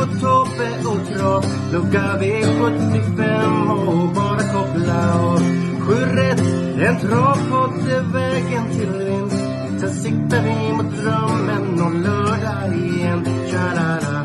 Marco, 0.00 0.20
Tobbe 0.20 0.88
och 0.88 1.06
Trav 1.08 1.44
Lucka 1.72 2.18
V75 2.20 3.70
och 3.86 4.14
bara 4.14 4.38
koppla 4.38 5.20
av. 5.20 5.38
Sju 5.80 5.94
rätt, 5.94 6.40
en 6.88 7.00
travpodd 7.00 7.88
är 7.88 8.12
vägen 8.12 8.70
till 8.70 9.04
vinst. 9.04 9.44
Sen 9.80 9.90
siktar 9.90 10.42
vi 10.42 10.72
mot 10.72 10.96
drömmen 10.96 11.80
om 11.80 12.02
lördag 12.02 12.76
igen. 12.76 13.24
Tja-la-la. 13.50 14.24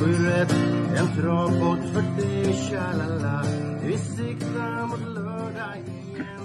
Sju 0.00 0.26
rätt, 0.26 0.54
en 0.96 1.22
travpodd 1.22 1.78
för 1.92 2.22
dig 2.22 2.52
Tja-la-la. 2.52 3.44
Vi 3.86 3.98
siktar 3.98 4.86
mot 4.86 5.14
lördag 5.14 5.76
igen. 5.76 6.40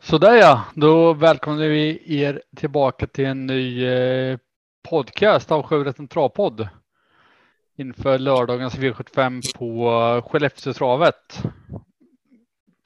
Sådär 0.00 0.34
ja, 0.34 0.64
då 0.74 1.12
välkomnar 1.12 1.68
vi 1.68 2.02
er 2.22 2.42
tillbaka 2.56 3.06
till 3.06 3.24
en 3.24 3.46
ny 3.46 3.86
eh, 3.86 4.38
podcast 4.82 5.50
av 5.50 5.62
Sjurätten 5.62 6.08
Travpodd. 6.08 6.68
Inför 7.76 8.18
lördagens 8.18 8.78
V75 8.78 9.56
på 9.58 10.22
Skellefteåtravet. 10.28 11.42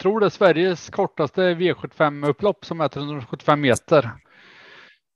Tror 0.01 0.21
det 0.21 0.27
är 0.27 0.31
Sveriges 0.31 0.91
kortaste 0.91 1.55
V75-upplopp 1.55 2.65
som 2.65 2.81
är 2.81 2.89
375 2.89 3.61
meter. 3.61 4.11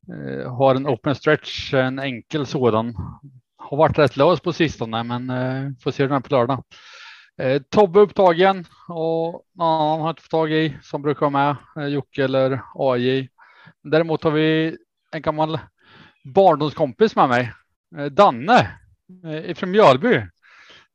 Eh, 0.08 0.56
har 0.56 0.74
en 0.74 0.86
open 0.86 1.14
stretch, 1.14 1.74
en 1.74 1.98
enkel 1.98 2.46
sådan. 2.46 2.94
Har 3.56 3.76
varit 3.76 3.98
rätt 3.98 4.16
lös 4.16 4.40
på 4.40 4.52
sistone, 4.52 5.02
men 5.02 5.30
eh, 5.30 5.70
får 5.82 5.90
se 5.90 6.06
den 6.06 6.22
på 6.22 6.34
lördag. 6.34 6.64
Eh, 7.38 7.62
Tobbe 7.62 8.00
upptagen 8.00 8.64
och 8.88 9.44
någon 9.54 9.80
annan 9.80 10.00
har 10.00 10.10
inte 10.10 10.22
fått 10.22 10.30
tag 10.30 10.52
i 10.52 10.78
som 10.82 11.02
brukar 11.02 11.30
vara 11.30 11.56
med, 11.74 11.90
Jocke 11.90 12.24
eller 12.24 12.62
AJ. 12.74 13.28
Däremot 13.82 14.24
har 14.24 14.30
vi 14.30 14.76
en 15.12 15.22
gammal 15.22 15.58
barndomskompis 16.24 17.16
med 17.16 17.28
mig, 17.28 17.52
eh, 17.98 18.04
Danne 18.04 18.68
eh, 19.24 19.54
från 19.54 19.70
Mjölby. 19.70 20.14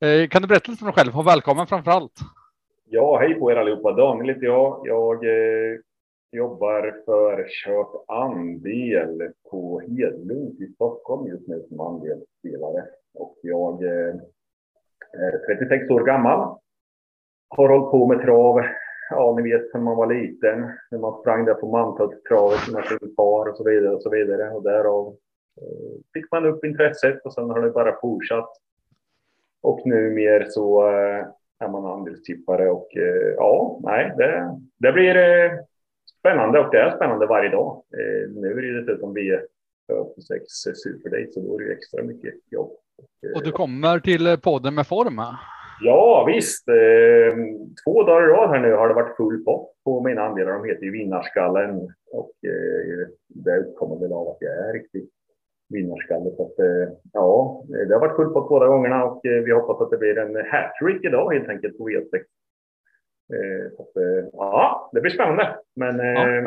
Eh, 0.00 0.28
kan 0.28 0.42
du 0.42 0.48
berätta 0.48 0.70
lite 0.70 0.84
om 0.84 0.86
dig 0.86 0.94
själv 0.94 1.18
och 1.18 1.26
välkommen 1.26 1.66
framför 1.66 1.90
allt? 1.90 2.20
Ja, 2.84 3.18
hej 3.18 3.34
på 3.34 3.52
er 3.52 3.56
allihopa. 3.56 3.92
Daniel 3.92 4.34
heter 4.34 4.46
jag. 4.46 4.80
Jag 4.84 5.24
eh, 5.24 5.78
jobbar 6.32 7.02
för 7.04 7.46
Köp 7.48 8.10
andel 8.10 9.32
på 9.50 9.80
Hedlund 9.80 10.62
i 10.62 10.72
Stockholm 10.74 11.26
just 11.28 11.48
nu 11.48 11.64
som 11.68 11.80
andelsspelare. 11.80 12.84
Och 13.14 13.36
jag 13.42 13.84
eh, 13.84 14.14
är 15.12 15.56
36 15.56 15.90
år 15.90 16.04
gammal. 16.04 16.58
Har 17.48 17.68
hållit 17.68 17.90
på 17.90 18.06
med 18.06 18.20
trav, 18.20 18.62
ja 19.10 19.34
ni 19.36 19.42
vet 19.52 19.74
när 19.74 19.80
man 19.80 19.96
var 19.96 20.14
liten. 20.14 20.70
När 20.90 20.98
man 20.98 21.20
sprang 21.20 21.44
där 21.44 21.54
på 21.54 21.70
Mantorpstravet 21.70 22.68
med 22.72 22.86
sin 22.86 23.14
far 23.16 23.48
och 23.48 23.56
så 23.56 23.64
vidare 23.64 23.94
och 23.94 24.02
så 24.02 24.10
vidare. 24.10 24.50
Och 24.50 24.62
därav 24.62 25.16
eh, 25.60 26.00
fick 26.14 26.32
man 26.32 26.46
upp 26.46 26.64
intresset 26.64 27.20
och 27.24 27.34
sen 27.34 27.50
har 27.50 27.62
det 27.62 27.70
bara 27.70 28.00
fortsatt. 28.00 28.50
Och 29.62 29.80
nu 29.84 30.10
mer 30.10 30.46
så 30.48 30.88
eh, 30.88 31.26
är 31.58 31.68
man 31.68 31.86
andelstippare 31.86 32.70
och 32.70 32.96
eh, 32.96 33.34
ja, 33.36 33.80
nej, 33.82 34.12
det, 34.16 34.58
det 34.78 34.92
blir 34.92 35.16
eh, 35.16 35.50
spännande 36.18 36.58
och 36.58 36.70
det 36.70 36.80
är 36.80 36.96
spännande 36.96 37.26
varje 37.26 37.50
dag. 37.50 37.82
Eh, 37.92 38.30
nu 38.30 38.50
är 38.50 38.62
det 38.62 38.80
dessutom 38.80 39.16
V46 39.16 40.40
Superdate 40.74 41.32
så 41.32 41.40
då 41.40 41.54
är 41.54 41.58
det 41.58 41.64
ju 41.64 41.72
extra 41.72 42.02
mycket 42.02 42.34
jobb. 42.50 42.72
Och 43.34 43.36
eh, 43.36 43.42
du 43.44 43.52
kommer 43.52 44.00
till 44.00 44.38
podden 44.42 44.74
med 44.74 44.86
form. 44.86 45.20
Ja, 45.80 46.24
visst. 46.26 46.68
Eh, 46.68 47.34
två 47.84 48.02
dagar 48.02 48.28
i 48.28 48.32
rad 48.32 48.50
här 48.50 48.60
nu 48.60 48.72
har 48.72 48.88
det 48.88 48.94
varit 48.94 49.16
full 49.16 49.44
pott 49.44 49.72
på 49.84 50.00
mina 50.00 50.22
andelar. 50.22 50.52
De 50.52 50.64
heter 50.64 50.82
ju 50.84 50.90
Vinnarskallen 50.92 51.76
och 52.12 52.32
eh, 52.46 53.08
det 53.28 53.74
kommer 53.76 53.96
väl 54.00 54.12
av 54.12 54.28
att 54.28 54.36
jag 54.40 54.68
är 54.68 54.72
riktigt 54.72 55.10
vinnarskalle. 55.68 56.30
Så 56.36 56.42
att, 56.46 56.58
eh, 56.58 56.94
ja, 57.12 57.62
det 57.88 57.94
har 57.94 58.00
varit 58.00 58.16
full 58.16 58.32
pott 58.32 58.48
båda 58.48 58.66
gångerna 58.66 59.04
och 59.04 59.26
eh, 59.26 59.42
vi 59.44 59.52
hoppas 59.52 59.80
att 59.80 59.90
det 59.90 59.96
blir 59.98 60.18
en 60.18 60.36
hattrick 60.50 61.04
idag 61.04 61.32
helt 61.34 61.48
enkelt 61.48 61.78
på 61.78 61.88
V6. 61.88 62.14
Eh, 63.34 63.70
så 63.76 63.82
att, 63.82 63.96
eh, 63.96 64.28
ja, 64.32 64.90
det 64.92 65.00
blir 65.00 65.10
spännande. 65.12 65.56
Men 65.76 65.98
Ja. 65.98 66.46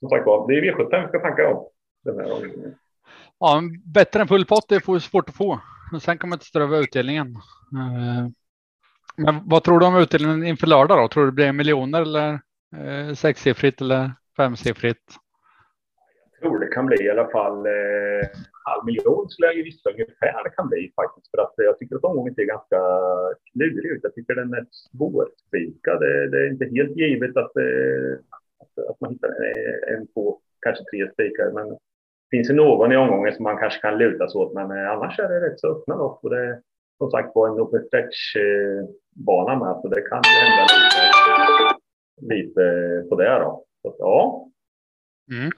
som 0.00 0.08
sagt 0.08 0.26
var, 0.26 0.48
det 0.48 0.54
är 0.58 0.62
V75 0.62 1.02
vi 1.02 1.08
ska 1.08 1.20
tanka 1.20 1.48
om. 1.54 1.68
Den 2.04 2.18
här 2.20 2.28
gången. 2.28 2.74
Ja, 3.38 3.60
bättre 3.94 4.20
än 4.20 4.28
full 4.28 4.46
pott, 4.46 4.66
det 4.68 4.80
får 4.80 4.98
svårt 4.98 5.28
att 5.28 5.34
få. 5.36 5.58
Sen 6.00 6.18
kommer 6.18 6.36
inte 6.36 6.46
ströva 6.46 6.78
utdelningen. 6.78 7.26
Eh, 7.72 8.28
men 9.16 9.48
vad 9.48 9.64
tror 9.64 9.80
du 9.80 9.86
om 9.86 9.96
utdelningen 9.96 10.44
inför 10.44 10.66
lördag 10.66 10.98
då? 10.98 11.08
Tror 11.08 11.24
du 11.24 11.30
det 11.30 11.34
blir 11.34 11.52
miljoner 11.52 12.02
eller 12.02 12.40
eh, 12.76 13.14
sexsiffrigt 13.14 13.80
eller 13.80 14.12
femsiffrigt? 14.36 15.02
Jag 16.32 16.40
tror 16.40 16.58
det 16.58 16.66
kan 16.66 16.86
bli 16.86 17.04
i 17.04 17.10
alla 17.10 17.28
fall 17.28 17.66
eh, 17.66 18.28
halv 18.64 18.84
miljon 18.84 19.28
skulle 19.28 19.46
jag 19.48 19.56
gissa 19.56 19.90
ungefär 19.90 20.44
det 20.44 20.50
kan 20.50 20.68
bli 20.68 20.92
faktiskt. 20.96 21.30
För 21.30 21.42
att 21.42 21.54
jag 21.56 21.78
tycker 21.78 21.96
att 21.96 22.04
omgången 22.04 22.34
ser 22.34 22.44
ganska 22.44 22.80
klurig 23.52 23.90
ut. 23.92 24.00
Jag 24.02 24.14
tycker 24.14 24.34
den 24.34 24.54
är 24.54 24.66
svårspikad. 24.70 26.00
Det, 26.00 26.30
det 26.30 26.38
är 26.44 26.50
inte 26.50 26.64
helt 26.64 26.96
givet 26.96 27.36
att, 27.36 27.56
eh, 27.56 28.12
att, 28.62 28.74
att 28.90 29.00
man 29.00 29.12
hittar 29.12 29.28
en, 29.28 29.94
en 29.94 30.06
två, 30.06 30.40
kanske 30.60 30.84
tre 30.84 31.10
spikar. 31.12 31.50
Men 31.58 31.78
finns 32.36 32.50
ju 32.50 32.54
någon 32.54 32.92
i 32.92 32.96
omgången 32.96 33.34
som 33.34 33.42
man 33.42 33.58
kanske 33.58 33.80
kan 33.80 33.98
luta 33.98 34.28
sig 34.28 34.38
åt. 34.38 34.54
Men 34.54 34.70
eh, 34.70 34.90
annars 34.92 35.18
är 35.18 35.28
det 35.28 35.40
rätt 35.46 35.60
så 35.60 35.66
öppna 35.78 35.94
lopp. 35.96 36.24
Och 36.24 36.30
det 36.30 36.40
är 36.46 36.60
som 36.98 37.10
sagt 37.10 37.30
var 37.34 37.48
en 37.48 37.60
open 37.60 37.82
stretch 37.86 38.36
eh, 38.36 39.58
med. 39.58 39.78
Så 39.82 39.88
det 39.88 40.00
kan 40.00 40.22
ju 40.24 40.38
hända 40.44 40.66
lite, 40.74 42.34
lite 42.34 43.08
på 43.08 43.16
det 43.16 43.38
då. 43.38 43.64
Så, 43.82 43.96
ja, 43.98 44.48
Mm. 45.32 45.50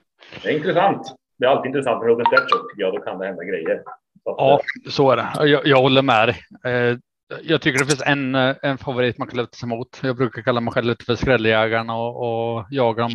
det 0.42 0.48
är 0.48 0.56
intressant. 0.56 1.14
Det 1.38 1.46
är 1.46 1.50
alltid 1.50 1.68
intressant 1.68 2.02
med 2.04 2.12
open 2.12 2.26
stretch 2.26 2.50
tycker 2.70 2.82
jag. 2.82 2.94
Då 2.94 3.00
kan 3.00 3.18
det 3.18 3.26
hända 3.26 3.44
grejer. 3.44 3.82
Så 4.22 4.34
Ja, 4.38 4.60
så 4.91 5.10
är 5.10 5.16
det. 5.16 5.46
Jag, 5.48 5.66
jag 5.66 5.80
håller 5.80 6.02
med 6.02 6.28
dig. 6.28 6.36
Eh, 6.72 6.96
jag 7.42 7.60
tycker 7.60 7.78
det 7.78 7.84
finns 7.91 8.02
en, 8.06 8.34
eh, 8.34 8.56
en 8.62 8.78
favorit 8.78 9.18
man 9.18 9.28
kan 9.28 9.36
luta 9.36 9.52
sig 9.56 9.68
mot. 9.68 10.00
Jag 10.02 10.16
brukar 10.16 10.42
kalla 10.42 10.60
mig 10.60 10.72
själv 10.74 10.86
lite 10.86 11.04
för 11.04 11.14
skrälljägarna 11.14 11.96
och, 11.96 12.16
och 12.56 12.64
jaga 12.70 13.02
dem. 13.02 13.10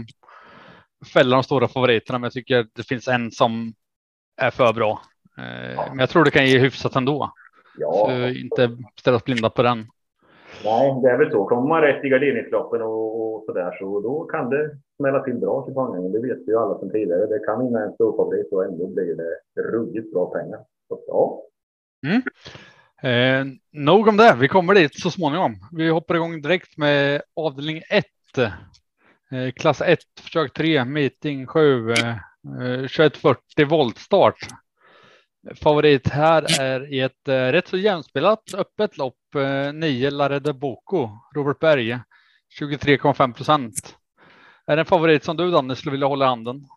Fälla 1.14 1.36
de 1.36 1.44
stora 1.44 1.68
favoriterna, 1.68 2.20
men 2.20 2.26
jag 2.26 2.34
tycker 2.34 2.68
det 2.74 2.84
finns 2.84 3.08
en 3.08 3.32
som 3.32 3.74
är 4.42 4.52
för 4.52 4.74
bra. 4.74 5.02
Eh, 5.38 5.88
men 5.90 6.00
jag 6.00 6.10
tror 6.10 6.24
det 6.24 6.32
kan 6.32 6.46
ge 6.46 6.60
hyfsat 6.60 6.96
ändå. 6.96 7.34
ja, 7.78 7.92
Så 7.94 8.28
inte 8.40 8.78
ställa 9.00 9.20
blinda 9.26 9.50
på 9.50 9.64
den. 9.64 9.88
nej, 10.64 11.02
det 11.04 11.10
är 11.10 11.18
väl 11.18 11.32
så. 11.32 11.46
Kommer 11.46 11.68
man 11.68 11.82
rätt 11.82 12.06
i 12.06 12.10
garderingsloppen 12.10 12.82
och, 12.82 13.36
och 13.36 13.44
så 13.46 13.54
där 13.54 13.78
så 13.80 14.00
då 14.00 14.24
kan 14.26 14.50
det 14.50 14.78
smälla 14.98 15.24
till 15.24 15.36
bra 15.36 15.66
till 15.66 15.74
pengarna. 15.74 16.10
Det 16.10 16.20
vet 16.20 16.38
vi 16.48 16.52
ju 16.52 16.60
alla 16.60 16.80
sedan 16.80 16.92
tidigare. 16.92 17.26
Det 17.26 17.40
kan 17.46 17.66
vinna 17.66 17.84
en 17.84 17.94
storfavorit 17.94 18.52
och 18.52 18.66
ändå 18.66 18.88
blir 18.88 19.16
det 19.16 19.62
ruggigt 19.62 20.14
bra 20.14 20.26
pengar. 20.32 20.60
Så, 20.88 20.94
att, 20.94 21.04
ja, 21.08 21.44
Eh, 23.02 23.46
nog 23.72 24.08
om 24.08 24.18
det. 24.18 24.36
Vi 24.40 24.48
kommer 24.48 24.74
dit 24.76 25.00
så 25.00 25.12
småningom. 25.12 25.56
Vi 25.72 25.90
hoppar 25.90 26.16
igång 26.16 26.42
direkt 26.42 26.78
med 26.78 27.22
avdelning 27.36 27.82
1. 27.90 28.06
Eh, 29.32 29.52
klass 29.52 29.82
1, 29.82 30.00
försök 30.22 30.54
3, 30.54 30.86
meeting 30.86 31.48
7, 31.48 31.92
eh, 31.92 32.10
eh, 32.10 32.88
2140 32.88 33.66
voltstart. 33.66 34.48
Favorit 35.56 36.08
här 36.08 36.62
är 36.62 36.94
i 36.94 37.00
ett 37.00 37.28
eh, 37.28 37.34
rätt 37.34 37.68
så 37.68 37.78
jämspelat 37.78 38.54
öppet 38.54 38.98
lopp, 38.98 39.36
eh, 39.36 39.74
9 39.74 40.10
Larede 40.10 40.54
Boko, 40.54 41.10
Robert 41.36 41.60
Berge, 41.60 42.00
23,5 42.60 43.34
procent. 43.34 43.96
Är 44.68 44.76
det 44.76 44.82
en 44.82 44.86
favorit 44.86 45.24
som 45.24 45.38
du 45.38 45.52
Danne 45.52 45.76
skulle 45.76 45.92
vilja 45.92 46.08
hålla 46.08 46.26
i 46.26 46.28
handen? 46.28 46.68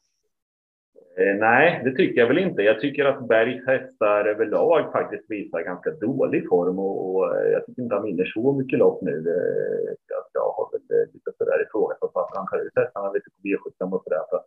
Eh, 1.19 1.37
nej, 1.38 1.81
det 1.85 1.93
tycker 1.93 2.20
jag 2.20 2.29
väl 2.29 2.38
inte. 2.38 2.62
Jag 2.62 2.81
tycker 2.81 3.05
att 3.05 3.29
Bergs 3.29 3.67
hästar 3.67 4.25
överlag 4.25 4.93
faktiskt 4.93 5.31
visar 5.31 5.62
ganska 5.62 5.91
dålig 5.91 6.49
form 6.49 6.79
och, 6.79 7.14
och 7.14 7.37
eh, 7.37 7.53
jag 7.53 7.67
tycker 7.67 7.82
inte 7.82 7.94
han 7.94 8.05
vinner 8.05 8.25
så 8.25 8.53
mycket 8.53 8.79
lopp 8.79 9.03
nu. 9.03 9.17
Eh, 9.17 9.93
att 10.19 10.31
jag, 10.32 10.41
har 10.41 10.69
väl 10.73 11.06
lite 11.12 11.31
sådär 11.38 11.62
ifrågasatt 11.67 12.11
varför 12.14 12.37
han 12.37 12.49
tar 12.49 12.67
ut 12.67 12.73
hästarna 12.76 13.12
lite 13.12 13.31
på 13.31 13.49
V75 13.49 13.93
och 13.93 14.03
sådär. 14.05 14.23
Så 14.31 14.37
att, 14.37 14.47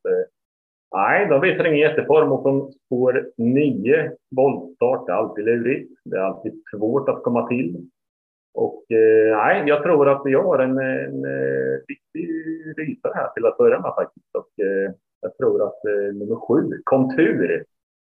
nej, 0.96 1.28
de 1.30 1.42
visar 1.42 1.66
ingen 1.66 1.90
jätteform 1.90 2.32
och 2.32 2.44
från 2.44 2.72
spår 2.72 3.30
9 3.38 4.12
voltstart, 4.36 5.08
det 5.08 5.12
är 5.12 5.18
alltid 5.18 5.46
lurigt. 5.46 5.92
Det 6.06 6.18
är 6.18 6.22
alltid 6.22 6.62
svårt 6.72 7.10
att 7.10 7.24
komma 7.24 7.48
till. 7.48 7.90
Och 8.54 8.92
eh, 8.92 9.38
nej, 9.38 9.64
jag 9.66 9.84
tror 9.84 10.10
att 10.10 10.22
jag 10.26 10.44
har 10.44 10.60
en, 10.60 10.78
en, 10.78 11.26
en 11.26 11.80
riktig 11.88 12.30
rysare 12.78 13.14
här 13.16 13.30
till 13.30 13.46
att 13.46 13.58
börja 13.58 13.80
med 13.80 13.94
faktiskt. 13.96 14.36
Och, 14.36 14.66
eh, 14.66 14.92
jag 15.26 15.38
tror 15.38 15.68
att 15.68 15.86
eh, 15.86 16.16
nummer 16.20 16.36
sju, 16.36 16.82
Kontur, 16.84 17.66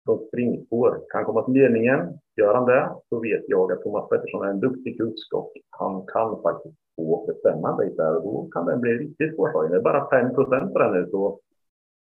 från 0.05 0.27
springspår. 0.27 1.01
Kan 1.09 1.25
komma 1.25 1.43
till 1.45 1.53
ledningen. 1.53 2.19
Gör 2.37 2.53
han 2.55 2.65
det 2.65 2.95
så 3.09 3.19
vet 3.19 3.43
jag 3.47 3.71
att 3.71 3.83
Thomas 3.83 4.09
Pettersson 4.09 4.47
är 4.47 4.49
en 4.49 4.59
duktig 4.59 4.97
kusk 4.97 5.33
och 5.33 5.53
han 5.69 6.05
kan 6.05 6.41
faktiskt 6.41 6.75
få 6.95 7.25
bestämma 7.27 7.83
en 7.83 7.95
där 7.95 8.15
och 8.15 8.23
då 8.23 8.49
kan 8.51 8.65
den 8.65 8.81
bli 8.81 8.91
riktigt 8.91 9.35
svårslagen. 9.35 9.71
Det 9.71 9.77
är 9.77 9.81
bara 9.81 10.09
5 10.09 10.35
procent 10.35 10.73
på 10.73 10.79
den 10.79 10.93
nu 10.93 11.07
så 11.11 11.39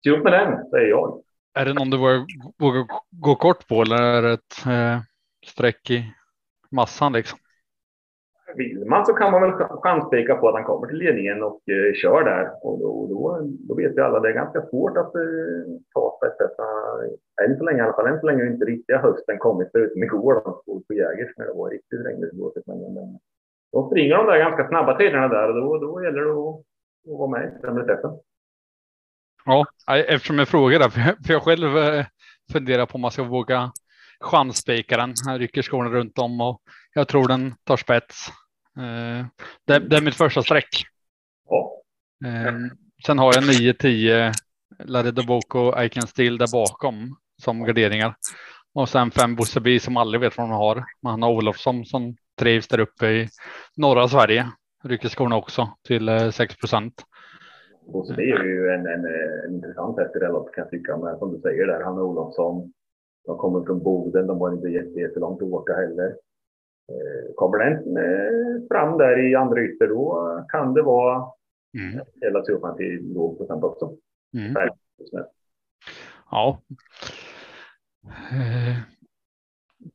se 0.04 0.10
upp 0.10 0.24
med 0.24 0.32
den, 0.32 0.70
säger 0.70 0.88
jag. 0.88 1.22
Är 1.54 1.64
det 1.64 1.74
någon 1.74 1.90
du 1.90 1.98
vågar 2.58 2.86
gå 3.10 3.34
kort 3.34 3.68
på 3.68 3.82
eller 3.82 4.02
är 4.02 4.22
det 4.22 4.32
ett 4.32 4.66
eh, 4.66 5.00
streck 5.46 5.90
i 5.90 6.04
massan 6.70 7.12
liksom? 7.12 7.38
Vill 8.56 8.84
man 8.86 9.06
så 9.06 9.12
kan 9.12 9.32
man 9.32 9.42
väl 9.42 9.52
chanspika 9.82 10.34
på 10.36 10.48
att 10.48 10.54
han 10.54 10.64
kommer 10.64 10.86
till 10.86 10.98
ledningen 10.98 11.42
och 11.42 11.60
eh, 11.68 11.94
kör 12.02 12.24
där. 12.24 12.44
Och 12.62 12.78
då, 12.78 13.06
då, 13.10 13.40
då 13.68 13.74
vet 13.74 13.96
vi 13.96 14.00
alla, 14.00 14.20
det 14.20 14.28
är 14.28 14.42
ganska 14.42 14.62
svårt 14.66 14.96
att 14.96 15.14
eh, 15.14 15.62
ta 15.94 16.18
spetsarna. 16.18 16.68
Eh, 17.02 17.44
än 17.44 17.58
så 17.58 17.64
länge 17.64 17.78
i 17.78 17.80
alla 17.80 17.92
fall, 17.92 18.06
än 18.06 18.20
så 18.20 18.26
länge 18.26 18.42
har 18.42 18.52
inte 18.52 18.64
riktiga 18.64 18.98
hösten 18.98 19.38
kommit 19.38 19.68
förutom 19.72 20.02
igår 20.02 20.34
då, 20.34 20.62
på, 20.88 20.94
Jägers 20.94 21.36
när 21.36 21.46
det 21.46 21.52
var 21.52 21.70
riktigt 21.70 22.06
regnigt 22.06 22.30
och 22.30 22.36
blåsigt. 22.36 22.66
Men, 22.66 22.78
men 22.78 23.18
då 23.72 23.86
springer 23.86 24.16
de 24.16 24.26
där 24.26 24.38
ganska 24.38 24.68
snabba 24.68 24.98
tiderna 24.98 25.28
där 25.28 25.48
och 25.48 25.54
då, 25.54 25.78
då 25.78 26.04
gäller 26.04 26.22
det 26.24 26.30
att, 26.30 26.60
att 27.12 27.18
vara 27.18 27.30
med 27.30 27.42
i 27.46 27.66
den. 27.66 28.18
Ja, 29.46 29.66
eftersom 30.08 30.38
jag 30.38 30.48
frågar 30.48 30.78
där, 30.78 30.88
för 31.24 31.32
jag 31.32 31.42
själv 31.42 31.76
eh, 31.76 32.06
funderar 32.52 32.86
på 32.86 32.94
om 32.94 33.00
man 33.00 33.10
ska 33.10 33.22
våga 33.22 33.72
chansspika 34.20 34.96
den. 34.96 35.14
Han 35.26 35.38
rycker 35.38 35.62
skorna 35.62 35.90
runt 35.90 36.18
om 36.18 36.40
och 36.40 36.60
jag 36.94 37.08
tror 37.08 37.28
den 37.28 37.54
tar 37.64 37.76
spets. 37.76 38.28
Eh, 38.76 39.26
det, 39.64 39.78
det 39.78 39.96
är 39.96 40.02
mitt 40.02 40.14
första 40.14 40.42
streck. 40.42 40.68
Ja. 41.48 41.82
Eh, 42.24 42.54
sen 43.06 43.18
har 43.18 43.34
jag 43.34 43.46
9, 43.46 43.74
10 43.74 44.32
Larry 44.84 45.26
Boko 45.26 45.82
I 45.82 45.88
Can 45.88 46.06
Still 46.06 46.38
där 46.38 46.52
bakom 46.52 47.16
som 47.42 47.64
garderingar. 47.64 48.14
Och 48.74 48.88
sen 48.88 49.10
fem 49.10 49.36
Bosse 49.36 49.80
som 49.80 49.96
aldrig 49.96 50.20
vet 50.20 50.38
vad 50.38 50.48
de 50.48 50.52
har. 50.52 50.84
Man 51.02 51.22
har 51.22 51.30
Olofsson 51.30 51.84
som 51.84 52.16
trivs 52.38 52.68
där 52.68 52.80
uppe 52.80 53.06
i 53.06 53.28
norra 53.76 54.08
Sverige. 54.08 54.46
Rycker 54.84 55.08
skorna 55.08 55.36
också 55.36 55.68
till 55.86 56.32
6 56.32 56.56
procent. 56.56 56.94
Och 57.86 58.06
så 58.06 58.12
det 58.12 58.22
är 58.22 58.44
ju 58.44 58.70
en, 58.70 58.86
en, 58.86 59.04
en 59.04 59.54
intressant 59.54 59.98
häst 59.98 60.16
i 60.16 60.18
det 60.18 60.28
loppet 60.28 60.54
kan 60.54 60.62
jag 60.62 60.70
tycka. 60.70 60.96
Men 60.96 61.18
som 61.18 61.32
du 61.34 61.40
säger 61.40 61.66
där, 61.66 61.84
han 61.84 61.98
Olofsson. 61.98 62.72
De 63.26 63.38
kommer 63.38 63.64
från 63.64 63.82
Boden, 63.82 64.26
de 64.26 64.40
har 64.40 64.52
inte 64.52 64.68
jättelångt 64.68 65.42
att 65.42 65.48
åka 65.48 65.74
heller. 65.74 66.16
Eh, 66.88 67.34
kommer 67.34 67.58
den 67.58 67.96
eh, 67.96 68.68
fram 68.68 68.98
där 68.98 69.30
i 69.30 69.34
andra 69.34 69.62
ytter 69.62 69.88
då 69.88 70.44
kan 70.48 70.74
det 70.74 70.82
vara 70.82 71.26
mm. 71.78 72.04
hela 72.20 72.42
turen 72.42 72.76
till 72.76 73.12
låg 73.14 73.38
procent 73.38 73.64
också. 73.64 73.92
Mm. 74.36 74.54
Ja. 76.30 76.60
Eh, 78.32 78.76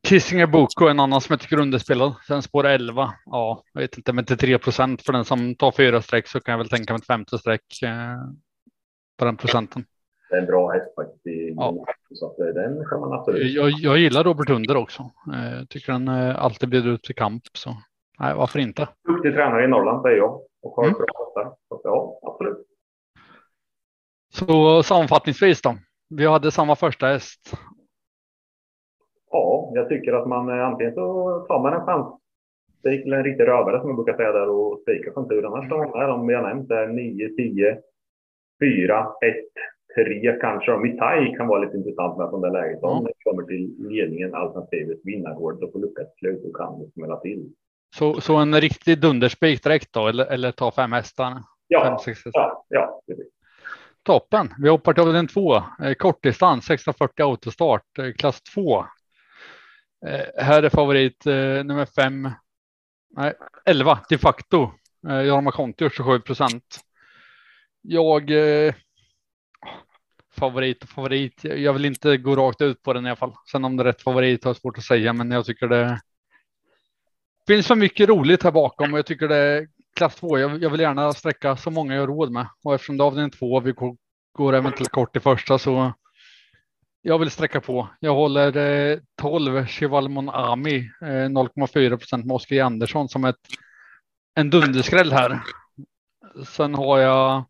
Kissinger 0.07 0.47
Boko, 0.47 0.88
en 0.88 0.99
annan 0.99 1.21
som 1.21 1.33
jag 1.33 1.39
tycker 1.39 1.57
är 1.57 1.61
underspelad. 1.61 2.13
Sen 2.27 2.41
spår 2.41 2.65
11. 2.65 3.13
Ja, 3.25 3.63
jag 3.73 3.81
vet 3.81 3.97
inte, 3.97 4.13
men 4.13 4.25
till 4.25 4.38
3 4.38 4.57
procent 4.57 5.01
för 5.01 5.13
den 5.13 5.25
som 5.25 5.55
tar 5.55 5.71
fyra 5.71 6.01
streck 6.01 6.27
så 6.27 6.39
kan 6.39 6.51
jag 6.51 6.57
väl 6.57 6.69
tänka 6.69 6.93
mig 6.93 6.99
ett 6.99 7.07
femte 7.07 7.38
streck 7.38 7.81
eh, 7.83 8.17
på 9.17 9.25
den 9.25 9.38
procenten. 9.38 9.85
Det 10.31 10.37
är 10.37 10.41
en 10.41 10.47
bra 10.47 10.71
häst 10.71 10.95
faktiskt. 10.95 11.55
Ja. 11.55 11.85
Så 12.13 12.25
att 12.25 12.39
eh, 12.39 12.45
den 12.45 12.85
kan 12.89 12.99
man 12.99 13.13
absolut. 13.13 13.53
Jag, 13.53 13.69
jag 13.69 13.97
gillar 13.97 14.23
Robert 14.23 14.49
Under 14.49 14.77
också. 14.77 15.01
Eh, 15.33 15.65
tycker 15.69 15.91
den 15.93 16.07
eh, 16.07 16.43
alltid 16.43 16.69
blir 16.69 16.87
ut 16.87 17.03
till 17.03 17.15
kamp. 17.15 17.43
Så 17.53 17.69
nej, 18.19 18.35
varför 18.35 18.59
inte? 18.59 18.87
Duktig 19.07 19.33
tränare 19.33 19.63
i 19.63 19.67
Norrland 19.67 20.01
säger 20.01 20.17
jag 20.17 20.41
och 20.61 20.75
har 20.75 20.83
mm. 20.83 20.93
bra 20.93 21.05
hästar. 21.25 21.55
Så 21.67 21.81
ja, 21.83 22.19
absolut. 22.23 22.67
Så 24.33 24.83
sammanfattningsvis 24.83 25.61
då. 25.61 25.75
Vi 26.09 26.25
hade 26.25 26.51
samma 26.51 26.75
första 26.75 27.07
häst 27.07 27.57
Ja, 29.31 29.71
jag 29.73 29.89
tycker 29.89 30.13
att 30.13 30.27
man 30.27 30.49
antingen 30.49 30.93
så 30.93 31.39
tar 31.47 31.61
man 31.61 31.73
en 31.73 31.85
chans 31.85 32.21
eller 32.83 33.17
en 33.17 33.23
riktig 33.23 33.47
rövare 33.47 33.79
som 33.79 33.89
jag 33.89 33.95
brukar 33.95 34.17
säga 34.17 34.31
där 34.31 34.49
och 34.49 34.79
spikar 34.81 35.11
som 35.11 35.29
tur. 35.29 35.45
Annars 35.45 35.69
man 35.69 36.25
med 36.25 36.35
de 36.35 36.35
har 36.35 36.41
nämnt 36.41 36.69
där 36.69 36.87
9, 36.87 37.29
10, 37.29 37.77
4, 38.59 39.07
1, 39.21 39.35
3 39.95 40.38
kanske. 40.41 40.71
Och 40.71 40.81
Mitai 40.81 41.35
kan 41.38 41.47
vara 41.47 41.59
lite 41.63 41.77
intressant 41.77 42.17
med 42.17 42.29
från 42.29 42.41
det 42.41 42.51
läget. 42.51 42.83
Om 42.83 43.03
det 43.03 43.13
kommer 43.23 43.43
till 43.43 43.75
ledningen 43.79 44.35
alternativet 44.35 44.97
vinnargård 45.03 45.61
då 45.61 45.71
får 45.71 45.79
lucka 45.79 46.01
ett 46.01 46.15
slut 46.19 46.45
och 46.45 46.55
kan 46.55 46.91
smälla 46.93 47.17
till. 47.19 47.49
Så, 47.95 48.21
så 48.21 48.35
en 48.35 48.61
riktig 48.61 49.01
dunderspik 49.01 49.63
direkt 49.63 49.93
då 49.93 50.07
eller, 50.07 50.25
eller 50.25 50.51
ta 50.51 50.71
fem 50.71 50.91
hästar? 50.91 51.33
Ja, 51.67 51.83
fem, 51.83 51.97
sex 51.97 52.25
hästar. 52.25 52.41
ja, 52.41 52.65
ja 52.69 53.01
precis. 53.07 53.27
Toppen. 54.03 54.53
Vi 54.57 54.69
hoppar 54.69 54.93
till 54.93 55.01
avdelning 55.01 55.27
två. 55.27 55.55
Eh, 55.55 55.93
kortdistans 55.97 56.65
640 56.65 57.23
autostart 57.23 57.97
eh, 57.99 58.11
klass 58.13 58.41
2. 58.41 58.79
Eh, 60.05 60.43
här 60.43 60.63
är 60.63 60.69
favorit 60.69 61.25
nummer 61.65 61.85
fem. 61.85 62.29
Nej, 63.17 63.33
11 63.65 63.99
de 64.09 64.17
facto. 64.17 64.71
Jorma 65.27 65.51
Conti 65.51 65.89
27 65.89 66.19
procent. 66.19 66.79
Jag. 67.81 68.31
Favorit 70.31 70.83
och 70.83 70.89
favorit. 70.89 71.43
Jag 71.43 71.73
vill 71.73 71.85
inte 71.85 72.17
gå 72.17 72.35
rakt 72.35 72.61
ut 72.61 72.83
på 72.83 72.93
den 72.93 73.05
i 73.05 73.09
alla 73.09 73.15
fall. 73.15 73.33
Sen 73.51 73.65
om 73.65 73.77
det 73.77 73.83
är 73.83 73.85
rätt 73.85 74.01
favorit 74.01 74.43
har 74.43 74.49
jag 74.49 74.57
svårt 74.57 74.77
att 74.77 74.83
säga, 74.83 75.13
men 75.13 75.31
jag 75.31 75.45
tycker 75.45 75.67
det. 75.67 76.01
Finns 77.47 77.65
så 77.65 77.75
mycket 77.75 78.09
roligt 78.09 78.43
här 78.43 78.51
bakom 78.51 78.93
och 78.93 78.99
jag 78.99 79.05
tycker 79.05 79.27
det 79.27 79.35
är 79.35 79.67
klass 79.95 80.15
2. 80.15 80.39
Jag, 80.39 80.63
jag 80.63 80.69
vill 80.69 80.79
gärna 80.79 81.13
sträcka 81.13 81.57
så 81.57 81.71
många 81.71 81.93
jag 81.93 82.01
har 82.01 82.07
råd 82.07 82.31
med 82.31 82.47
och 82.63 82.75
eftersom 82.75 82.97
det 82.97 83.03
är 83.03 83.05
avdelning 83.05 83.31
2 83.31 83.59
vi 83.59 83.71
går, 83.71 83.97
går 84.31 84.55
eventuellt 84.55 84.91
kort 84.91 85.15
i 85.15 85.19
första 85.19 85.59
så 85.59 85.93
jag 87.01 87.19
vill 87.19 87.31
sträcka 87.31 87.61
på. 87.61 87.89
Jag 87.99 88.15
håller 88.15 88.57
eh, 88.57 88.99
12 89.21 89.65
Cheval 89.65 90.29
Ami, 90.29 90.91
eh, 91.01 91.05
0,4 91.05 91.97
procent 91.97 92.25
med 92.25 92.35
Oskar 92.35 92.63
Andersson 92.63 93.09
som 93.09 93.25
ett, 93.25 93.39
en 94.35 94.49
dunderskräll 94.49 95.11
här. 95.11 95.41
Sen 96.47 96.75
har 96.75 96.99
jag 96.99 97.45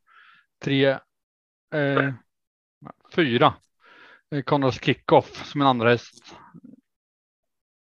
tre, 0.63 0.85
eh, 1.73 2.13
fyra 3.15 3.53
eh, 4.35 4.71
Kickoff 4.71 5.45
som 5.45 5.61
en 5.61 5.67
andra 5.67 5.89
häst. 5.89 6.35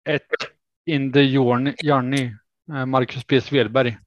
Ett 0.09 0.27
In 0.85 1.11
the 1.13 1.37
Journey, 1.83 2.31
eh, 2.73 2.85
Marcus 2.85 3.23
P 3.23 3.41
Svedberg 3.41 3.97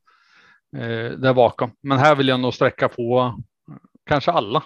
eh, 0.76 1.10
där 1.18 1.34
bakom. 1.34 1.70
Men 1.80 1.98
här 1.98 2.14
vill 2.14 2.28
jag 2.28 2.40
nog 2.40 2.54
sträcka 2.54 2.88
på 2.88 3.34
eh, 3.70 3.74
kanske 4.06 4.30
alla. 4.30 4.62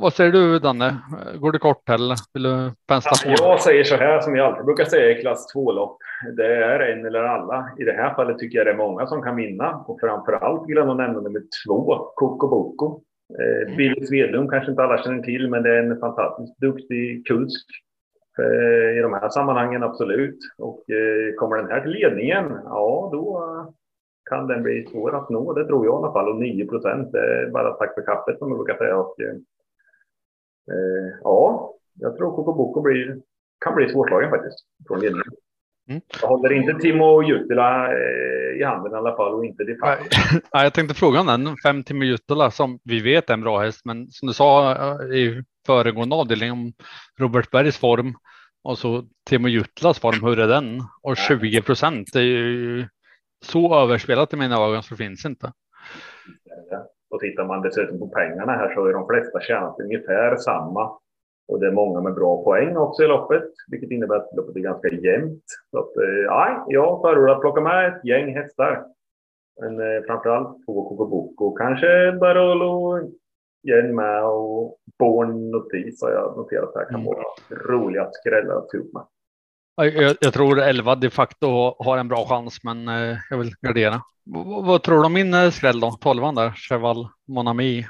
Vad 0.00 0.12
säger 0.12 0.32
du 0.32 0.58
Danne? 0.58 0.98
Går 1.38 1.52
det 1.52 1.58
kort 1.58 1.88
eller 1.88 2.16
vill 2.32 2.42
du 2.42 2.72
pensla 2.86 3.10
på? 3.10 3.42
Jag 3.42 3.60
säger 3.60 3.84
så 3.84 3.96
här 3.96 4.20
som 4.20 4.36
jag 4.36 4.46
alltid 4.46 4.64
brukar 4.64 4.84
säga 4.84 5.18
i 5.18 5.20
klass 5.20 5.54
2-lopp. 5.54 5.98
Det 6.36 6.46
är 6.46 6.80
en 6.80 7.06
eller 7.06 7.22
alla. 7.24 7.70
I 7.78 7.84
det 7.84 7.92
här 7.92 8.14
fallet 8.14 8.38
tycker 8.38 8.58
jag 8.58 8.66
det 8.66 8.70
är 8.70 8.76
många 8.76 9.06
som 9.06 9.22
kan 9.22 9.36
vinna 9.36 9.84
och 9.86 10.00
framför 10.00 10.32
allt 10.32 10.68
vill 10.68 10.76
jag 10.76 10.86
nog 10.86 10.96
nämna 10.96 11.20
nummer 11.20 11.42
två, 11.66 12.12
Coco 12.14 12.48
Boko. 12.48 13.02
Eh, 13.28 13.76
Billy 13.76 14.06
Svedlund 14.06 14.50
kanske 14.50 14.70
inte 14.70 14.82
alla 14.82 15.02
känner 15.02 15.22
till, 15.22 15.50
men 15.50 15.62
det 15.62 15.78
är 15.78 15.82
en 15.82 16.00
fantastiskt 16.00 16.58
duktig 16.58 17.26
kusk 17.26 17.66
eh, 18.38 18.98
i 18.98 19.00
de 19.02 19.12
här 19.12 19.28
sammanhangen, 19.28 19.82
absolut. 19.82 20.38
Och 20.58 20.90
eh, 20.90 21.34
kommer 21.34 21.56
den 21.56 21.70
här 21.70 21.80
till 21.80 21.90
ledningen, 21.90 22.44
ja 22.64 23.08
då 23.12 23.42
kan 24.30 24.46
den 24.46 24.62
bli 24.62 24.86
svår 24.90 25.16
att 25.16 25.30
nå. 25.30 25.52
Det 25.52 25.66
tror 25.66 25.86
jag 25.86 25.94
i 25.94 25.96
alla 25.96 26.12
fall. 26.12 26.28
Och 26.28 26.40
9 26.40 26.66
procent 26.66 27.14
är 27.14 27.50
bara 27.50 27.74
tack 27.74 27.94
för 27.94 28.02
kaffet 28.02 28.38
som 28.38 28.48
jag 28.48 28.58
brukar 28.58 28.78
säga. 28.78 28.96
Och, 28.96 29.20
eh, 29.20 29.36
ja, 31.22 31.74
jag 31.94 32.16
tror 32.16 32.36
Kokoboko 32.36 32.80
blir, 32.80 33.20
kan 33.64 33.74
bli 33.74 33.88
svårslagen 33.88 34.30
faktiskt 34.30 34.58
från 34.88 35.00
ledningen. 35.00 35.32
Mm. 35.88 36.00
Jag 36.22 36.28
håller 36.28 36.52
inte 36.52 36.74
Timo 36.74 37.22
Jutila 37.22 37.92
eh, 37.92 38.60
i 38.60 38.64
handen 38.64 38.92
i 38.92 38.96
alla 38.96 39.16
fall 39.16 39.34
och 39.34 39.44
inte 39.44 39.64
det 39.64 39.76
Nej, 40.54 40.64
jag 40.64 40.74
tänkte 40.74 40.94
fråga 40.94 41.20
om 41.20 41.26
den. 41.26 41.56
Fem 41.64 41.82
Timo 41.82 42.04
Jutila 42.04 42.50
som 42.50 42.78
vi 42.84 43.00
vet 43.00 43.30
är 43.30 43.34
en 43.34 43.40
bra 43.40 43.58
häst, 43.58 43.84
men 43.84 44.10
som 44.10 44.28
du 44.28 44.34
sa 44.34 44.72
eh, 44.72 45.16
i 45.16 45.42
föregående 45.66 46.16
avdelning 46.16 46.52
om 46.52 46.72
Robert 47.20 47.50
Bergs 47.50 47.78
form 47.78 48.14
och 48.64 48.78
så 48.78 49.04
Timo 49.28 49.48
Jutlas 49.48 49.98
form. 49.98 50.22
Hur 50.22 50.38
är 50.38 50.48
den? 50.48 50.82
Och 51.02 51.16
20 51.16 51.62
procent 51.62 52.14
är 52.14 52.20
ju 52.20 52.88
så 53.44 53.82
överspelat 53.82 54.32
i 54.32 54.36
mina 54.36 54.56
ögon 54.56 54.82
så 54.82 54.96
finns 54.96 55.24
inte. 55.24 55.52
Och 57.10 57.20
tittar 57.20 57.46
man 57.46 57.62
dessutom 57.62 57.98
på 57.98 58.08
pengarna 58.08 58.52
här 58.52 58.74
så 58.74 58.86
är 58.86 58.92
de 58.92 59.06
flesta 59.06 59.40
tjänat 59.40 59.76
ungefär 59.80 60.36
samma. 60.36 60.98
Och 61.48 61.60
det 61.60 61.66
är 61.66 61.72
många 61.72 62.00
med 62.00 62.14
bra 62.14 62.44
poäng 62.44 62.76
också 62.76 63.02
i 63.02 63.06
loppet, 63.06 63.50
vilket 63.70 63.90
innebär 63.90 64.16
att 64.16 64.36
loppet 64.36 64.56
är 64.56 64.60
ganska 64.60 64.88
jämnt. 64.88 65.44
Så 65.70 65.78
att, 65.78 65.96
eh, 65.96 66.64
jag 66.66 67.00
förordar 67.00 67.34
att 67.34 67.40
plocka 67.40 67.60
med 67.60 67.88
ett 67.88 68.04
gäng 68.04 68.34
hästar. 68.34 68.84
Men 69.60 69.80
eh, 69.80 70.02
framförallt 70.06 70.66
två 70.66 70.88
Kokoboko, 70.88 71.54
kanske 71.54 72.12
Barolo 72.12 72.98
igen 73.62 73.94
med 73.94 74.24
och 74.24 74.76
Born 74.98 75.50
Notis 75.50 76.02
har 76.02 76.10
jag 76.10 76.36
noterat 76.36 76.72
här 76.74 76.84
kan 76.84 77.00
mm. 77.00 77.06
vara 77.06 77.24
roliga 77.50 78.08
skrällar 78.12 78.56
att 78.56 78.68
ta 78.68 78.78
upp 78.78 78.92
med. 78.92 79.02
Jag, 79.76 80.16
jag, 80.20 80.32
tror 80.32 80.60
11 80.60 80.94
de 80.94 81.10
facto 81.10 81.46
har 81.78 81.98
en 81.98 82.08
bra 82.08 82.26
chans, 82.28 82.58
men 82.64 82.88
eh, 82.88 83.16
jag 83.30 83.38
vill 83.38 83.54
gardera. 83.60 83.94
V 83.94 84.42
vad 84.44 84.82
tror 84.82 84.98
du 84.98 85.06
om 85.06 85.12
min 85.12 85.34
eh, 85.34 85.50
skräll 85.50 85.80
då? 85.80 85.90
12 85.90 86.34
där, 86.34 86.50
Cheval 86.50 87.08
Monami? 87.28 87.84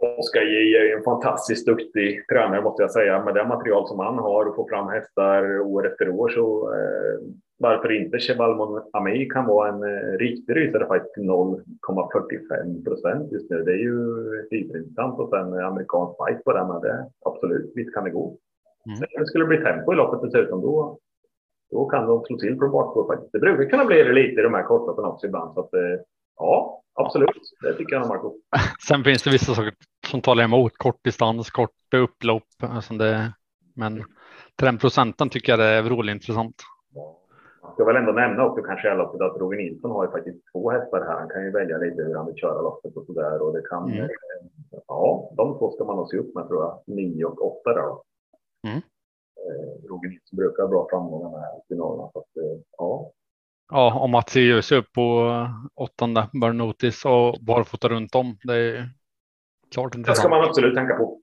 Oskar 0.00 0.42
J 0.42 0.76
är 0.76 0.96
en 0.96 1.02
fantastiskt 1.02 1.66
duktig 1.66 2.28
tränare 2.28 2.62
måste 2.62 2.82
jag 2.82 2.90
säga. 2.90 3.24
Med 3.24 3.34
det 3.34 3.44
material 3.44 3.88
som 3.88 3.98
han 3.98 4.18
har 4.18 4.44
och 4.44 4.56
får 4.56 4.68
fram 4.68 4.88
hästar 4.88 5.60
år 5.60 5.86
efter 5.86 6.10
år 6.10 6.28
så 6.28 6.74
eh, 6.74 7.34
varför 7.58 7.92
inte 7.92 8.18
Cheval 8.18 8.82
Ami 8.92 9.28
kan 9.28 9.46
vara 9.46 9.68
en 9.68 9.82
eh, 9.82 10.18
riktig 10.18 10.56
rysare 10.56 10.86
faktiskt 10.86 11.14
till 11.14 11.22
0,45 11.22 12.84
procent 12.84 13.32
just 13.32 13.50
nu. 13.50 13.62
Det 13.62 13.72
är 13.72 13.82
ju 13.88 13.96
hyperintressant 14.50 15.20
och 15.20 15.28
sen 15.28 15.52
amerikansk 15.52 16.14
fight 16.16 16.44
på 16.44 16.52
den. 16.52 16.68
Men 16.68 16.80
det, 16.80 17.06
absolut, 17.24 17.72
visst 17.74 17.94
kan 17.94 18.04
det 18.04 18.10
gå. 18.10 18.36
Mm. 18.86 18.96
Sen 18.96 19.08
det 19.18 19.26
skulle 19.26 19.44
bli 19.44 19.58
tempo 19.58 19.92
i 19.92 19.96
loppet 19.96 20.22
dessutom 20.22 20.60
då, 20.60 20.98
då 21.70 21.86
kan 21.86 22.06
de 22.06 22.24
slå 22.24 22.38
till 22.38 22.58
från 22.58 22.70
bakspår 22.70 23.06
faktiskt. 23.06 23.32
Det 23.32 23.38
brukar 23.38 23.64
kunna 23.64 23.84
bli 23.84 24.02
det 24.02 24.12
lite 24.12 24.40
i 24.40 24.44
de 24.44 24.54
här 24.54 24.62
kortloppen 24.62 25.04
också 25.04 25.26
ibland. 25.26 25.54
Så 25.54 25.60
att, 25.60 25.74
eh, 25.74 26.00
ja, 26.40 26.82
absolut. 26.94 27.30
Det 27.62 27.74
tycker 27.74 27.96
jag 27.96 28.08
Marco. 28.08 28.34
Sen 28.88 29.04
finns 29.04 29.22
det 29.22 29.30
vissa 29.30 29.54
saker 29.54 29.74
som 30.06 30.20
talar 30.20 30.44
emot 30.44 30.72
kortdistans, 30.76 31.50
kort 31.50 31.94
upplopp. 31.94 32.48
Alltså 32.62 32.94
det, 32.94 33.32
men 33.74 34.04
den 34.56 34.78
procenten 34.78 35.28
tycker 35.28 35.52
jag 35.52 35.58
det 35.58 35.64
är 35.64 35.82
roligt 35.82 36.14
intressant. 36.14 36.56
Jag 37.62 37.74
ska 37.74 37.84
väl 37.84 37.96
ändå 37.96 38.12
nämna 38.12 38.46
också 38.46 38.62
kanske 38.62 38.94
loppet 38.94 39.20
att 39.20 39.40
Roger 39.40 39.58
Nilsson 39.58 39.90
har 39.90 40.04
ju 40.04 40.10
faktiskt 40.10 40.38
två 40.52 40.70
hästar 40.70 41.00
här. 41.00 41.18
Han 41.18 41.28
kan 41.28 41.44
ju 41.44 41.50
välja 41.50 41.78
lite 41.78 42.02
hur 42.02 42.14
han 42.14 42.26
vill 42.26 42.36
köra 42.36 42.60
loppet 42.60 42.96
och 42.96 43.06
så 43.06 43.12
där 43.12 43.42
och 43.42 43.52
det 43.52 43.62
kan. 43.62 43.92
Mm. 43.92 44.08
Ja, 44.86 45.32
de 45.36 45.58
två 45.58 45.70
ska 45.70 45.84
man 45.84 45.96
nog 45.96 46.08
se 46.10 46.18
upp 46.18 46.34
med 46.34 46.48
tror 46.48 46.62
jag. 46.62 46.82
Nio 46.86 47.24
och 47.24 47.46
åtta 47.46 47.74
då. 47.74 48.02
Mm. 48.68 48.76
Eh, 48.76 49.88
Roger 49.88 50.08
Nilsson 50.08 50.36
brukar 50.36 50.62
ha 50.62 50.68
bra 50.68 50.86
framgångar 50.90 51.30
med 51.30 51.62
finalerna. 51.68 52.10
Så 52.12 52.18
att, 52.18 52.36
eh, 52.36 52.60
ja. 52.78 53.10
Ja, 53.70 53.94
om 53.94 54.10
Mattias 54.10 54.72
upp 54.72 54.92
på 54.92 55.30
åttonde 55.74 56.28
Burn 56.32 56.58
Notice 56.58 57.04
och 57.04 57.44
barfota 57.44 57.88
runt 57.88 58.14
om. 58.14 58.38
Det 58.42 58.54
är 58.54 58.90
klart 59.72 59.94
intressant. 59.94 60.16
Det 60.16 60.20
ska 60.20 60.28
man 60.28 60.48
absolut 60.48 60.74
tänka 60.74 60.94
på. 60.94 61.20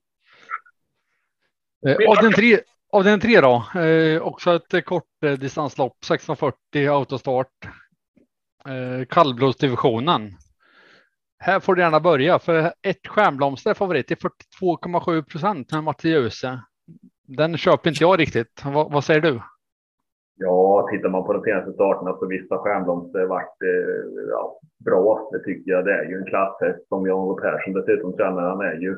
Eh, 1.86 2.10
av 2.10 2.16
den 2.22 2.32
tre, 2.32 2.60
av 2.92 3.04
den 3.04 3.20
tre 3.20 3.40
då, 3.40 3.80
eh, 3.80 4.22
också 4.22 4.56
ett 4.56 4.84
kort 4.84 5.24
eh, 5.24 5.32
distanslopp, 5.32 5.96
1640 5.98 6.88
autostart. 6.88 7.52
Eh, 8.68 9.06
kallblodsdivisionen. 9.08 10.36
Här 11.38 11.60
får 11.60 11.74
du 11.74 11.82
gärna 11.82 12.00
börja 12.00 12.38
för 12.38 12.72
ett 12.82 13.06
stjärnblomster 13.06 13.70
är 13.70 13.74
favorit 13.74 14.06
till 14.06 14.16
42,7 14.16 15.22
procent 15.22 15.72
med 15.72 15.84
Mattias. 15.84 16.42
Den 17.26 17.58
köper 17.58 17.90
inte 17.90 18.04
jag 18.04 18.20
riktigt. 18.20 18.62
vad, 18.64 18.92
vad 18.92 19.04
säger 19.04 19.20
du? 19.20 19.40
Ja, 20.40 20.88
tittar 20.90 21.08
man 21.08 21.24
på 21.24 21.32
de 21.32 21.42
senaste 21.42 21.72
starterna 21.72 22.16
så 22.16 22.26
visst 22.26 22.50
har 22.50 22.58
Stjärnblomster 22.58 23.26
varit 23.26 23.62
eh, 23.62 24.28
ja, 24.30 24.58
bra. 24.84 25.28
Det 25.32 25.38
tycker 25.38 25.70
jag. 25.70 25.84
Det 25.84 25.92
är 25.92 26.04
ju 26.04 26.16
en 26.16 26.24
klasshäst 26.24 26.88
som 26.88 27.06
Jan-Olof 27.06 27.40
Persson 27.40 27.72
dessutom 27.72 28.12
tränar. 28.16 28.42
Han 28.42 28.60
är 28.60 28.74
ju 28.74 28.96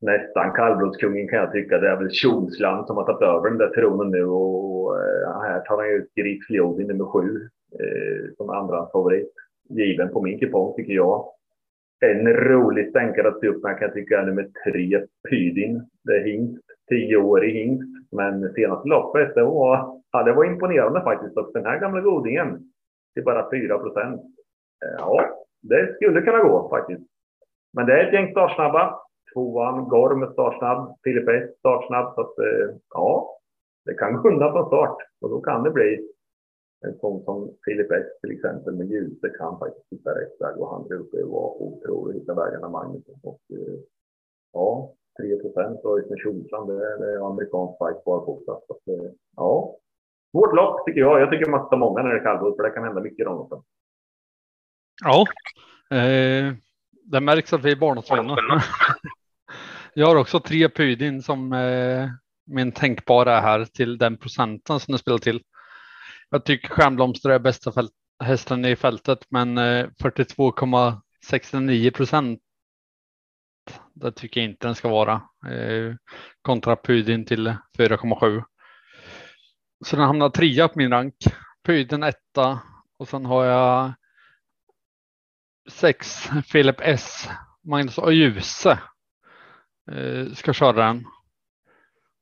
nästan 0.00 0.52
kallblodskungen 0.52 1.28
kan 1.28 1.38
jag 1.38 1.52
tycka. 1.52 1.78
Det 1.78 1.88
är 1.88 1.96
väl 1.96 2.10
Kjolsland 2.10 2.86
som 2.86 2.96
har 2.96 3.04
tagit 3.04 3.22
över 3.22 3.48
den 3.48 3.58
där 3.58 3.68
tronen 3.68 4.10
nu 4.10 4.24
och 4.24 4.96
eh, 4.96 5.40
här 5.42 5.60
tar 5.60 5.76
han 5.76 5.90
ut 5.90 6.14
Grit 6.14 6.40
nummer 6.88 7.04
sju 7.04 7.48
eh, 7.80 8.34
som 8.36 8.50
andra 8.50 8.88
favorit. 8.92 9.32
Given 9.68 10.08
på 10.08 10.22
min 10.22 10.38
kupong 10.38 10.74
tycker 10.76 10.92
jag. 10.92 11.24
En 12.00 12.28
rolig 12.28 12.90
stänkare 12.90 13.28
att 13.28 13.40
se 13.40 13.48
upp 13.48 13.62
med 13.62 13.78
kan 13.78 13.86
jag 13.86 13.94
tycka 13.94 14.20
är 14.20 14.26
nummer 14.26 14.48
tre, 14.64 15.06
Pydin. 15.30 15.82
Det 16.04 16.16
är 16.16 16.24
hingst, 16.24 16.64
tio 16.88 17.16
år 17.16 17.44
i 17.44 17.50
hingst. 17.50 17.88
Men 18.12 18.52
senaste 18.54 18.88
loppet, 18.88 19.34
det 19.34 19.42
var, 19.42 19.97
ja, 20.12 20.22
det 20.22 20.32
var 20.32 20.44
imponerande 20.44 21.00
faktiskt. 21.02 21.36
Och 21.36 21.50
den 21.54 21.66
här 21.66 21.80
gamla 21.80 22.00
godingen 22.00 22.72
till 23.14 23.24
bara 23.24 23.50
4 23.50 23.78
procent. 23.78 24.20
Eh, 24.84 24.96
ja, 24.98 25.44
det 25.62 25.94
skulle 25.94 26.22
kunna 26.22 26.42
gå 26.42 26.68
faktiskt. 26.68 27.02
Men 27.72 27.86
det 27.86 27.92
är 27.92 28.06
ett 28.06 28.12
gäng 28.12 28.30
startsnabba. 28.30 29.00
Tvåan 29.34 29.88
Gorm 29.88 30.22
är 30.22 30.32
startsnabb, 30.32 30.96
Filip 31.04 31.28
S 31.28 31.58
startsnabb. 31.58 32.14
Så 32.14 32.20
att, 32.20 32.38
eh, 32.38 32.76
ja, 32.94 33.38
det 33.84 33.94
kan 33.94 34.16
gå 34.16 34.28
undan 34.28 34.52
från 34.52 34.66
start 34.66 34.96
och 35.20 35.30
då 35.30 35.40
kan 35.40 35.62
det 35.62 35.70
bli 35.70 36.08
en 36.86 36.98
sån 36.98 37.24
som 37.24 37.50
Filip 37.64 37.90
S 37.92 38.06
till 38.20 38.30
exempel 38.30 38.76
med 38.76 38.86
Ljuse 38.86 39.28
kan 39.28 39.58
faktiskt 39.58 39.86
hitta 39.90 40.10
rätt 40.10 40.40
väg 40.40 40.56
och 40.58 40.70
han 40.70 40.88
brukar 40.88 41.18
ju 41.18 41.24
vara 41.24 41.50
otrolig 41.50 42.16
att 42.16 42.22
hitta 42.22 42.34
vägarna 42.34 42.68
Magnus. 42.68 43.04
Och, 43.22 43.40
eh, 43.50 43.78
ja, 44.52 44.94
3 45.20 45.36
procent 45.36 45.84
och 45.84 45.98
Öystein 45.98 46.18
Tjosan. 46.18 46.66
det 46.66 47.12
är 47.12 47.26
amerikansk 47.30 47.78
fight 47.78 48.02
Så 48.04 48.52
att, 48.52 48.82
ja, 49.36 49.76
svårt 50.30 50.56
lopp 50.56 50.86
tycker 50.86 51.00
jag. 51.00 51.20
Jag 51.20 51.30
tycker 51.30 51.50
man 51.50 51.60
ska 51.60 51.68
ta 51.68 51.76
många 51.76 52.02
när 52.02 52.10
det 52.10 52.20
är 52.20 52.24
kallblod 52.24 52.56
för 52.56 52.62
det 52.62 52.70
kan 52.70 52.84
hända 52.84 53.00
mycket 53.00 53.20
i 53.20 53.24
de 53.24 53.36
loppen. 53.36 53.58
Ja, 55.04 55.26
eh, 55.96 56.54
det 57.04 57.20
märks 57.20 57.52
att 57.52 57.64
vi 57.64 57.72
är 57.72 57.76
barndomsvänner. 57.76 58.38
jag 59.94 60.06
har 60.06 60.16
också 60.16 60.40
tre 60.40 60.68
Pydin 60.68 61.22
som 61.22 61.52
eh, 61.52 62.08
min 62.46 62.72
tänkbara 62.72 63.40
här 63.40 63.64
till 63.64 63.98
den 63.98 64.16
procenten 64.16 64.80
som 64.80 64.92
du 64.92 64.98
spelar 64.98 65.18
till. 65.18 65.42
Jag 66.30 66.44
tycker 66.44 66.68
Stjärnblomster 66.68 67.30
är 67.30 67.38
bästa 67.38 67.72
fält, 67.72 67.92
hästen 68.24 68.64
i 68.64 68.76
fältet, 68.76 69.26
men 69.28 69.58
eh, 69.58 69.86
42,69 70.02 71.90
procent. 71.90 72.40
Det 73.94 74.12
tycker 74.12 74.40
jag 74.40 74.50
inte 74.50 74.66
den 74.66 74.74
ska 74.74 74.88
vara 74.88 75.12
eh, 75.52 75.94
kontra 76.42 76.76
Pydin 76.76 77.24
till 77.24 77.54
4,7. 77.78 78.42
Så 79.84 79.96
den 79.96 80.04
hamnar 80.04 80.30
trea 80.30 80.68
på 80.68 80.78
min 80.78 80.90
rank. 80.90 81.14
Pydin 81.62 82.02
etta 82.02 82.60
och 82.96 83.08
sen 83.08 83.26
har 83.26 83.44
jag 83.44 83.92
sex 85.70 86.28
Philip 86.52 86.76
S. 86.80 87.28
Magnus 87.62 87.98
och 87.98 88.12
Ljuse 88.12 88.78
eh, 89.90 90.32
ska 90.32 90.52
köra 90.52 90.72
den. 90.72 91.06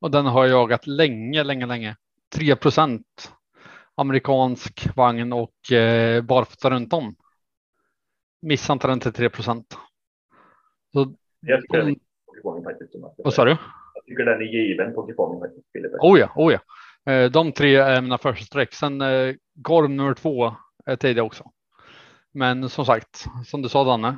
Och 0.00 0.10
den 0.10 0.26
har 0.26 0.44
jag 0.44 0.50
jagat 0.50 0.86
länge, 0.86 1.44
länge, 1.44 1.66
länge. 1.66 1.96
3 2.34 2.56
procent 2.56 3.32
amerikansk 3.94 4.96
vagn 4.96 5.32
och 5.32 5.72
eh, 5.72 6.22
barfota 6.22 6.70
runt 6.70 6.92
om. 6.92 7.16
Missa 8.42 8.72
inte 8.72 8.88
den 8.88 9.00
till 9.00 9.12
3 9.12 9.30
procent. 9.30 9.78
Den 10.92 11.96
Vad 13.16 13.34
sa 13.34 13.44
du? 13.44 13.56
Jag 13.94 14.04
tycker 14.04 14.24
den 14.24 14.40
är 14.40 14.44
given 14.44 14.94
på 14.94 15.06
kupongen. 15.06 15.50
Oh 16.00 16.18
ja, 16.18 16.32
oh 16.34 16.52
ja. 16.52 16.58
Eh, 17.06 17.30
de 17.30 17.52
tre 17.52 17.76
är 17.76 18.02
mina 18.02 18.18
första 18.18 18.44
streck. 18.44 18.74
Sen 18.74 18.98
korv 18.98 19.36
Gorm 19.54 19.96
nummer 19.96 20.14
två 20.14 20.52
är 20.86 20.96
tidiga 20.96 21.24
också. 21.24 21.44
Men 22.32 22.68
som 22.68 22.84
sagt, 22.84 23.24
som 23.44 23.62
du 23.62 23.68
sa 23.68 23.84
Danne, 23.84 24.16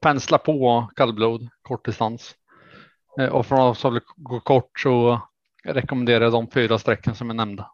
pensla 0.00 0.38
på 0.38 0.88
kallblod, 0.96 1.48
kortdistans. 1.62 2.22
distans. 2.22 3.28
Eh, 3.28 3.34
och 3.34 3.46
från 3.46 3.60
oss 3.60 3.78
som 3.78 3.94
vill 3.94 4.02
gå 4.16 4.40
kort 4.40 4.80
så 4.80 5.20
rekommenderar 5.64 6.24
jag 6.24 6.32
de 6.32 6.50
fyra 6.50 6.78
strecken 6.78 7.14
som 7.14 7.30
är 7.30 7.34
nämnda. 7.34 7.70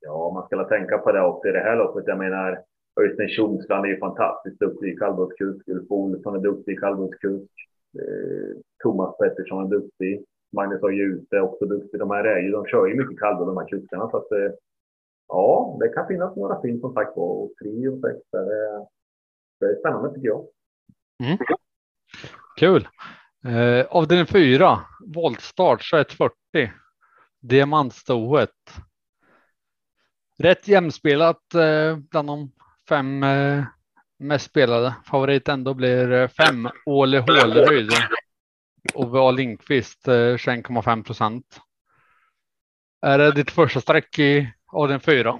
Ja, 0.00 0.30
man 0.34 0.46
ska 0.46 0.64
tänka 0.64 0.98
på 0.98 1.12
det 1.12 1.20
också 1.20 1.48
i 1.48 1.52
det 1.52 1.60
här 1.60 1.76
loppet. 1.76 2.04
Jag 2.06 2.18
menar, 2.18 2.64
Öystein 3.00 3.28
Tjomsland 3.28 3.84
är 3.84 3.88
ju 3.88 3.98
fantastiskt 3.98 4.60
duktig 4.60 4.98
kallblodskusk. 4.98 5.68
Ulf 5.68 5.90
Olsson 5.90 6.36
är 6.36 6.40
duktig 6.40 6.80
kallblodskusk. 6.80 7.52
Thomas 8.82 9.16
Pettersson 9.18 9.64
är 9.64 9.68
duktig. 9.68 10.24
Magnus 10.52 10.82
har 10.82 10.90
ju 10.90 11.24
är 11.30 11.40
också 11.40 11.64
duktig. 11.64 12.00
De 12.00 12.10
här 12.10 12.24
är 12.24 12.38
ju, 12.38 12.50
de 12.50 12.66
kör 12.66 12.86
ju 12.86 12.94
mycket 12.94 13.18
kalvar 13.18 13.46
de 13.46 13.56
här 13.56 13.68
kuskarna. 13.68 14.10
Så 14.10 14.16
att, 14.16 14.32
eh, 14.32 14.52
ja, 15.28 15.76
det 15.80 15.88
kan 15.88 16.08
finnas 16.08 16.36
några 16.36 16.62
fin 16.62 16.80
som 16.80 16.94
sagt 16.94 17.16
var. 17.16 17.42
Och 17.42 17.52
tre 17.62 17.88
och 17.88 18.00
sex, 18.00 18.18
det 18.32 18.38
är, 18.38 18.86
det 19.60 19.66
är 19.66 19.80
spännande 19.80 20.14
tycker 20.14 20.28
jag. 20.28 20.46
Mm. 21.24 21.38
Kul. 22.56 22.88
Eh, 23.44 23.86
avdelning 23.90 24.26
fyra, 24.26 24.78
voltstart 25.14 25.90
2140. 25.90 26.72
Diamantstoet. 27.40 28.50
Rätt 30.38 30.68
jämspelat 30.68 31.54
eh, 31.54 31.96
bland 31.96 32.28
de 32.28 32.52
fem 32.88 33.22
eh, 33.22 33.64
mest 34.18 34.50
spelade. 34.50 34.94
Favorit 35.04 35.48
ändå 35.48 35.74
blir 35.74 36.12
eh, 36.12 36.28
fem 36.28 36.68
Åle 36.86 37.18
Håleryd. 37.18 37.90
Ove 38.94 39.18
A 39.18 39.30
Lindqvist 39.30 40.08
eh, 40.08 40.12
21,5 40.12 41.04
procent. 41.04 41.60
Är 43.02 43.18
det 43.18 43.32
ditt 43.32 43.50
första 43.50 43.80
streck 43.80 44.18
i 44.18 44.52
avdelning 44.72 45.00
4? 45.00 45.38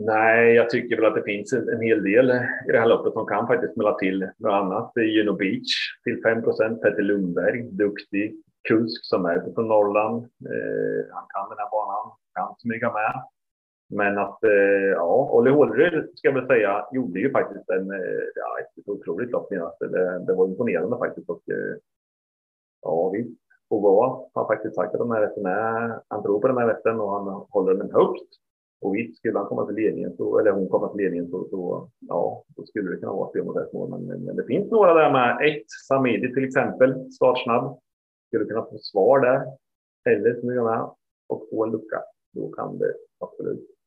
Nej, 0.00 0.54
jag 0.54 0.70
tycker 0.70 0.96
väl 0.96 1.04
att 1.04 1.14
det 1.14 1.22
finns 1.22 1.52
en, 1.52 1.68
en 1.68 1.82
hel 1.82 2.02
del 2.02 2.30
i 2.68 2.72
det 2.72 2.78
här 2.78 2.86
loppet 2.86 3.12
som 3.12 3.26
kan 3.26 3.46
faktiskt 3.46 3.74
smälla 3.74 3.94
till. 3.94 4.30
Något 4.38 4.52
annat 4.52 4.92
Juno 4.96 5.32
Beach 5.32 5.72
till 6.04 6.22
5 6.22 6.42
procent. 6.42 6.82
Petter 6.82 7.02
Lundberg, 7.02 7.62
duktig 7.62 8.42
kusk 8.68 9.00
som 9.02 9.24
är 9.24 9.54
från 9.54 9.68
Norrland. 9.68 10.24
Eh, 10.24 11.00
han 11.14 11.26
kan 11.34 11.48
den 11.48 11.58
här 11.58 11.70
banan, 11.70 12.16
kan 12.34 12.54
smyga 12.58 12.92
med. 12.92 13.22
Men 13.90 14.18
att, 14.18 14.44
eh, 14.44 14.90
ja, 14.94 15.30
Olle 15.32 15.50
Håleryd 15.50 16.18
ska 16.18 16.28
jag 16.28 16.34
väl 16.34 16.46
säga 16.46 16.86
gjorde 16.92 17.20
ju 17.20 17.30
faktiskt 17.30 17.70
en, 17.70 17.90
eh, 17.90 18.24
ja, 18.34 18.58
ett 18.60 18.88
otroligt 18.88 19.30
lopp 19.30 19.48
senast. 19.48 19.78
Det, 19.78 20.24
det 20.26 20.34
var 20.34 20.48
imponerande 20.48 20.98
faktiskt. 20.98 21.30
Och, 21.30 21.42
eh, 21.50 21.76
ja, 22.82 23.10
visst. 23.10 23.40
Ova 23.70 24.28
har 24.34 24.46
faktiskt 24.46 24.74
sagt 24.74 24.94
att 24.94 24.98
de 24.98 25.10
här 25.10 25.26
hästen 25.26 25.46
är, 25.46 26.00
han 26.08 26.22
tror 26.22 26.40
på 26.40 26.48
den 26.48 26.58
här 26.58 26.68
hästen 26.68 27.00
och 27.00 27.10
han 27.10 27.46
håller 27.50 27.74
den 27.74 27.92
högt. 27.92 28.28
Och 28.80 28.94
visst, 28.94 29.18
skulle 29.18 29.38
han 29.38 29.46
komma 29.46 29.66
till 29.66 29.74
ledningen, 29.74 30.16
så, 30.16 30.38
eller 30.38 30.50
hon 30.50 30.68
komma 30.68 30.88
till 30.88 31.04
ledningen, 31.04 31.30
så, 31.30 31.48
så 31.50 31.88
ja, 32.00 32.44
då 32.56 32.66
skulle 32.66 32.90
det 32.90 32.96
kunna 32.96 33.12
vara 33.12 33.32
fler 33.32 33.42
mot 33.42 33.56
ett 33.56 33.72
mål. 33.72 33.90
Men, 33.90 34.24
men, 34.24 34.36
det 34.36 34.44
finns 34.44 34.70
några 34.70 34.94
där 34.94 35.12
med. 35.12 35.48
Ett, 35.48 35.70
Samidi 35.88 36.34
till 36.34 36.44
exempel, 36.44 37.12
startsnabb. 37.12 37.78
Skulle 38.26 38.44
kunna 38.44 38.62
få 38.62 38.78
svar 38.78 39.20
där. 39.20 39.42
Eller 40.12 40.34
som 40.34 40.48
med 40.48 40.90
och 41.28 41.46
få 41.50 41.64
en 41.64 41.70
lucka. 41.70 42.02
Då 42.34 42.50
kan 42.50 42.78
det 42.78 42.94
absolut 43.20 43.77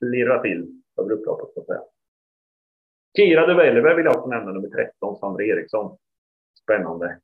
klirra 0.00 0.42
till 0.42 0.82
över 1.00 1.12
upploppet 1.12 1.54
så 1.54 1.60
att 1.60 1.66
säga. 1.66 1.82
Kira 3.16 3.46
de 3.46 3.54
Velve 3.56 3.94
vill 3.94 4.04
jag 4.04 4.16
också 4.16 4.28
nämna, 4.28 4.52
nummer 4.52 4.68
13, 4.68 5.16
Sandra 5.16 5.44
Eriksson. 5.44 5.98
Spännande 6.62 7.20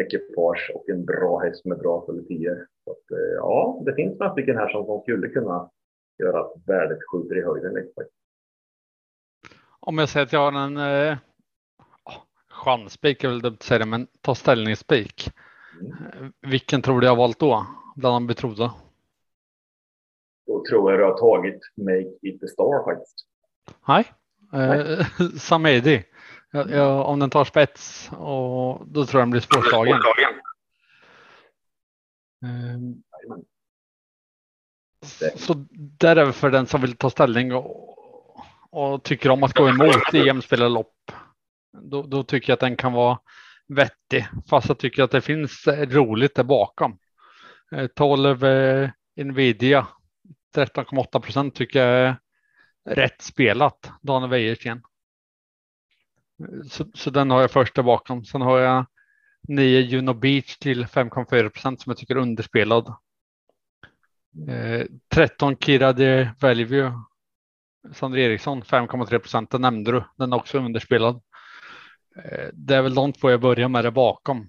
ekipage 0.00 0.70
och 0.74 0.88
en 0.88 1.04
bra 1.04 1.38
häst 1.38 1.64
med 1.64 1.78
bra 1.78 2.00
kvaliteter. 2.00 2.66
Så 2.84 2.90
att, 2.90 3.10
eh, 3.10 3.34
ja, 3.36 3.82
det 3.86 3.94
finns 3.94 4.18
några 4.18 4.32
stycken 4.32 4.56
här 4.56 4.68
som, 4.68 4.86
som 4.86 5.00
skulle 5.00 5.28
kunna 5.28 5.70
göra 6.18 6.40
att 6.40 6.52
värdet 6.66 6.98
skjuter 7.12 7.38
i 7.38 7.42
höjden. 7.42 7.88
Om 9.80 9.98
jag 9.98 10.08
säger 10.08 10.26
att 10.26 10.32
jag 10.32 10.50
har 10.50 10.60
en 10.60 10.76
eh, 10.76 11.18
chansspik, 12.50 13.24
väl 13.24 13.40
dumt 13.40 13.54
att 13.54 13.62
säga 13.62 13.78
det, 13.78 13.86
men 13.86 14.06
ta 14.20 14.34
ställningsspik. 14.34 15.30
Mm. 15.80 16.32
Vilken 16.40 16.82
tror 16.82 17.00
du 17.00 17.06
jag 17.06 17.12
har 17.12 17.16
valt 17.16 17.38
då? 17.38 17.66
Bland 17.96 18.14
de 18.16 18.26
betrodda? 18.26 18.74
Då 20.48 20.64
tror 20.68 20.90
jag 20.90 21.00
du 21.00 21.04
har 21.04 21.18
tagit 21.18 21.60
Make 21.76 22.28
It 22.28 22.40
The 22.40 22.48
Star 22.48 22.84
faktiskt. 22.84 23.26
Nej, 23.88 24.04
eh, 24.52 25.06
Samedi. 25.38 26.04
Jag, 26.50 26.70
jag, 26.70 27.06
om 27.06 27.18
den 27.18 27.30
tar 27.30 27.44
spets 27.44 28.10
och 28.12 28.82
då 28.86 29.06
tror 29.06 29.20
jag 29.20 29.22
den 29.22 29.30
blir 29.30 29.40
svårslagen. 29.40 30.00
Um, 32.44 33.02
så 35.36 35.54
där 35.98 36.16
är 36.16 36.32
för 36.32 36.50
den 36.50 36.66
som 36.66 36.80
vill 36.80 36.96
ta 36.96 37.10
ställning 37.10 37.54
och, 37.54 38.38
och 38.70 39.02
tycker 39.02 39.30
om 39.30 39.42
att 39.42 39.54
gå 39.54 39.68
emot 39.68 40.14
i 40.14 40.18
jämspelade 40.18 40.70
lopp. 40.70 41.12
Då, 41.72 42.02
då, 42.02 42.22
tycker 42.22 42.50
jag 42.50 42.54
att 42.54 42.60
den 42.60 42.76
kan 42.76 42.92
vara 42.92 43.18
vettig, 43.68 44.28
fast 44.50 44.68
jag 44.68 44.78
tycker 44.78 45.02
att 45.02 45.10
det 45.10 45.20
finns 45.20 45.66
roligt 45.66 46.34
där 46.34 46.44
bakom. 46.44 46.98
12 47.94 48.44
eh, 48.44 48.90
Nvidia 49.16 49.86
13,8 50.56 51.20
procent 51.20 51.54
tycker 51.54 51.86
jag 51.86 52.08
är 52.08 52.16
rätt 52.84 53.22
spelat. 53.22 53.92
Daniel 54.02 54.30
Wäjersten. 54.30 54.82
Så, 56.70 56.84
så 56.94 57.10
den 57.10 57.30
har 57.30 57.40
jag 57.40 57.50
första 57.50 57.82
bakom. 57.82 58.24
Sen 58.24 58.40
har 58.40 58.58
jag 58.58 58.86
9 59.48 59.80
Juno 59.80 60.14
Beach 60.14 60.56
till 60.56 60.84
5,4 60.84 61.48
procent 61.48 61.80
som 61.80 61.90
jag 61.90 61.96
tycker 61.96 62.16
är 62.16 62.20
underspelad. 62.20 62.94
Eh, 64.48 64.86
13 65.08 65.56
Kira 65.56 65.92
de 65.92 66.28
Value. 66.40 66.92
Sandra 67.92 68.20
Eriksson 68.20 68.62
5,3 68.62 69.18
procent. 69.18 69.50
Den 69.50 69.60
nämnde 69.60 69.92
du. 69.92 70.04
Den 70.16 70.32
är 70.32 70.36
också 70.36 70.58
underspelad. 70.58 71.22
Eh, 72.16 72.48
det 72.52 72.74
är 72.74 72.82
väl 72.82 72.94
de 72.94 73.12
två 73.12 73.30
jag 73.30 73.40
börjar 73.40 73.68
med 73.68 73.84
det 73.84 73.90
bakom. 73.90 74.48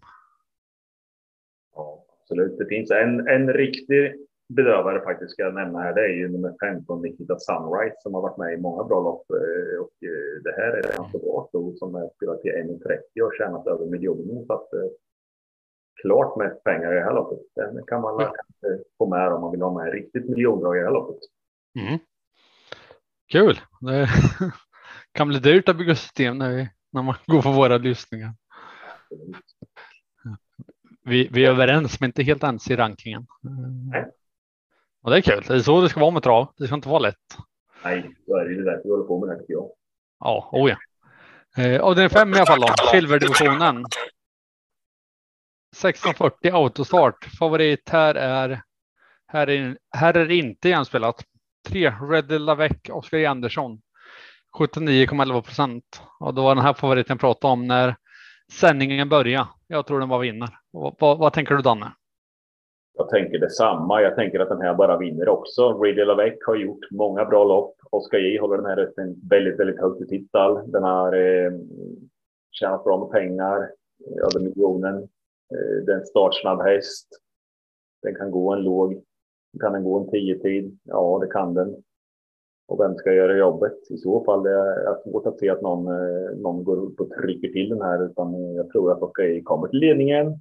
Ja, 1.75 2.05
absolut. 2.21 2.57
Det 2.57 2.65
finns 2.65 2.91
en, 2.91 3.27
en 3.27 3.53
riktig 3.53 4.28
bedövare 4.49 5.01
faktiskt 5.01 5.31
ska 5.31 5.43
jag 5.43 5.53
nämna 5.53 5.79
här. 5.79 5.93
Det 5.93 6.01
är 6.01 6.13
ju 6.13 6.27
nummer 6.27 6.55
15, 6.59 7.01
Nikita 7.01 7.39
Sunrise, 7.39 7.95
som 7.99 8.13
har 8.13 8.21
varit 8.21 8.37
med 8.37 8.53
i 8.53 8.57
många 8.57 8.83
bra 8.83 8.99
lopp. 8.99 9.25
Eh, 9.29 9.79
och 9.83 9.95
eh, 10.09 10.43
det 10.43 10.51
här 10.57 10.71
är 10.77 10.97
ganska 10.97 11.17
bra 11.17 11.45
sto 11.49 11.75
som 11.75 11.95
är 11.95 12.09
spelat 12.15 12.41
till 12.41 12.51
1,30 12.51 13.21
och 13.21 13.33
tjänat 13.37 13.67
över 13.67 13.85
miljonen. 13.85 14.45
Så 14.45 14.53
att, 14.53 14.73
eh, 14.73 14.89
klart 16.01 16.37
mest 16.37 16.63
pengar 16.63 16.91
i 16.91 16.95
det 16.95 17.03
här 17.03 17.13
loppet. 17.13 17.39
Den 17.55 17.85
kan 17.87 18.01
man 18.01 18.21
mm. 18.21 18.33
få 18.97 19.09
med 19.09 19.33
om 19.33 19.41
man 19.41 19.51
vill 19.51 19.61
ha 19.61 19.83
med 19.83 19.93
riktigt 19.93 20.29
miljondrag 20.29 20.75
i 20.75 20.79
det 20.79 20.85
här 20.85 20.93
loppet. 20.93 21.19
Mm. 21.79 21.99
Kul! 23.31 23.59
Det 23.81 24.07
kan 25.11 25.27
bli 25.27 25.39
dyrt 25.39 25.69
att 25.69 25.77
bygga 25.77 25.95
system 25.95 26.37
när, 26.37 26.55
vi, 26.55 26.69
när 26.91 27.01
man 27.01 27.15
går 27.27 27.41
på 27.41 27.51
våra 27.51 27.77
lyssningar. 27.77 28.33
Vi, 31.05 31.29
vi 31.33 31.45
är 31.45 31.49
överens, 31.49 31.99
men 31.99 32.07
inte 32.07 32.23
helt 32.23 32.43
ens 32.43 32.71
i 32.71 32.75
rankingen. 32.75 33.25
Nej. 33.91 34.11
Och 35.03 35.11
det 35.11 35.17
är 35.17 35.21
kul. 35.21 35.43
Det 35.47 35.53
är 35.53 35.59
så 35.59 35.81
det 35.81 35.89
ska 35.89 35.99
vara 35.99 36.11
med 36.11 36.23
trav. 36.23 36.53
Det 36.57 36.65
ska 36.65 36.75
inte 36.75 36.89
vara 36.89 36.99
lätt. 36.99 37.37
Nej, 37.83 38.15
så 38.25 38.37
är 38.37 38.45
det 38.45 38.53
ju 38.53 38.63
därför 38.63 38.83
vi 38.83 38.89
håller 38.89 39.03
på 39.03 39.25
med 39.25 39.35
det 39.35 39.39
tycker 39.39 39.53
jag. 39.53 39.69
Ja, 40.19 40.49
oh 40.51 40.69
ja. 40.69 40.77
Eh, 41.63 41.81
och 41.81 41.95
den 41.95 42.09
fem 42.09 42.33
i 42.33 42.35
alla 42.37 42.45
fall 42.45 42.61
då. 42.61 42.67
Silverdivisionen. 42.91 43.85
1640 45.75 46.51
autostart. 46.53 47.25
Favorit 47.39 47.89
här 47.89 48.15
är 48.15 48.61
här 49.31 49.49
är, 49.49 49.77
här 49.91 50.13
är 50.13 50.25
det 50.25 50.35
inte 50.35 50.69
jämspelat. 50.69 51.23
Tre 51.67 51.89
Red 51.89 52.41
Lavec, 52.41 52.71
Oskar 52.89 53.25
Andersson. 53.25 53.81
79,11 54.57 55.41
procent. 55.41 56.01
Och 56.19 56.33
då 56.33 56.43
var 56.43 56.55
den 56.55 56.63
här 56.63 56.73
favoriten 56.73 57.13
jag 57.13 57.19
pratade 57.19 57.53
om 57.53 57.67
när 57.67 57.95
sändningen 58.51 59.09
började. 59.09 59.47
Jag 59.67 59.87
tror 59.87 59.99
den 59.99 60.09
var 60.09 60.19
vinner. 60.19 60.49
Vad, 60.71 60.95
vad, 60.99 61.17
vad 61.17 61.33
tänker 61.33 61.55
du 61.55 61.61
Danne? 61.61 61.91
Jag 62.99 63.09
tänker 63.09 63.39
detsamma. 63.39 64.01
Jag 64.01 64.15
tänker 64.15 64.39
att 64.39 64.49
den 64.49 64.61
här 64.61 64.73
bara 64.73 64.97
vinner 64.97 65.29
också. 65.29 65.83
Ridley 65.83 66.05
Lavec 66.05 66.33
har 66.45 66.55
gjort 66.55 66.91
många 66.91 67.25
bra 67.25 67.43
lopp. 67.43 67.75
Oscar 67.91 68.17
J 68.17 68.39
håller 68.39 68.57
den 68.57 68.65
här 68.65 68.75
rösten 68.75 69.15
väldigt, 69.29 69.59
väldigt 69.59 69.79
högt 69.79 70.01
i 70.01 70.07
titel. 70.07 70.71
Den 70.71 70.83
har 70.83 71.13
eh, 71.13 71.51
tjänat 72.51 72.83
bra 72.83 72.99
med 72.99 73.09
pengar, 73.09 73.57
eh, 74.05 74.17
över 74.17 74.39
miljonen. 74.39 74.95
Eh, 75.53 75.83
det 75.85 75.91
är 75.91 75.95
en 75.95 76.05
startsnabb 76.05 76.61
häst. 76.61 77.07
Den 78.01 78.15
kan 78.15 78.31
gå 78.31 78.53
en 78.53 78.63
låg. 78.63 79.03
Kan 79.59 79.73
den 79.73 79.83
gå 79.83 79.99
en 79.99 80.09
tio 80.09 80.39
tid? 80.39 80.79
Ja, 80.83 81.19
det 81.21 81.27
kan 81.27 81.53
den. 81.53 81.75
Och 82.67 82.79
vem 82.79 82.95
ska 82.95 83.13
göra 83.13 83.37
jobbet? 83.37 83.91
I 83.91 83.97
så 83.97 84.23
fall 84.23 84.43
det 84.43 84.51
är 84.51 85.03
svårt 85.03 85.25
att 85.25 85.39
se 85.39 85.49
att 85.49 85.61
någon, 85.61 85.87
eh, 85.87 86.37
någon 86.37 86.63
går 86.63 86.77
upp 86.77 86.99
och 86.99 87.09
trycker 87.09 87.47
till 87.47 87.69
den 87.69 87.81
här, 87.81 88.05
utan 88.05 88.53
jag 88.55 88.69
tror 88.69 88.91
att 88.91 89.01
Oscar 89.01 89.23
J 89.23 89.41
kommer 89.43 89.67
till 89.67 89.79
ledningen. 89.79 90.39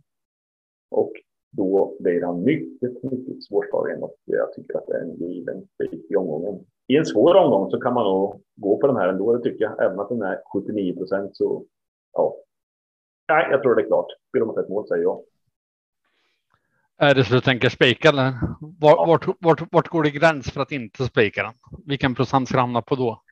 Och 0.91 1.13
då 1.51 1.97
blir 2.01 2.23
han 2.23 2.45
mycket, 2.45 3.03
mycket 3.03 3.45
svårslagen 3.45 4.03
och 4.03 4.15
jag 4.25 4.53
tycker 4.53 4.79
att 4.79 4.87
det 4.87 4.97
är 4.97 5.03
en 5.03 5.17
given 5.17 5.67
spik 5.75 6.11
i 6.11 6.17
omgången. 6.17 6.65
I 6.87 6.97
en 6.97 7.07
svår 7.07 7.35
omgång 7.35 7.71
så 7.71 7.81
kan 7.81 7.95
man 7.95 8.05
nog 8.05 8.43
gå 8.57 8.81
på 8.81 8.87
den 8.87 8.97
här 8.97 9.09
ändå, 9.09 9.37
det 9.37 9.43
tycker 9.43 9.65
jag. 9.65 9.85
Även 9.85 10.01
att 10.01 10.09
den 10.09 10.23
är 10.23 10.41
79 10.53 10.97
procent 10.97 11.37
så, 11.37 11.65
ja. 12.13 12.37
Nej, 13.29 13.49
jag 13.51 13.63
tror 13.63 13.75
det 13.75 13.83
är 13.83 13.87
klart. 13.87 14.07
Spelar 14.29 14.47
mot 14.47 14.59
ett 14.59 14.69
mål 14.69 14.89
säger 14.89 15.03
jag. 15.03 15.23
Är 17.01 17.15
det 17.15 17.25
så 17.25 17.35
du 17.35 17.41
tänker 17.41 17.69
spika 17.69 18.09
eller? 18.09 18.33
Vart, 18.81 19.09
vart, 19.09 19.37
vart, 19.41 19.73
vart 19.73 19.89
går 19.89 20.03
det 20.03 20.11
gräns 20.11 20.51
för 20.51 20.61
att 20.61 20.73
inte 20.73 21.05
spika 21.05 21.43
den? 21.43 21.53
Vilken 21.87 22.15
procent 22.15 22.49
ska 22.49 22.59
hamna 22.59 22.83
på 22.83 22.95
då? 22.95 23.23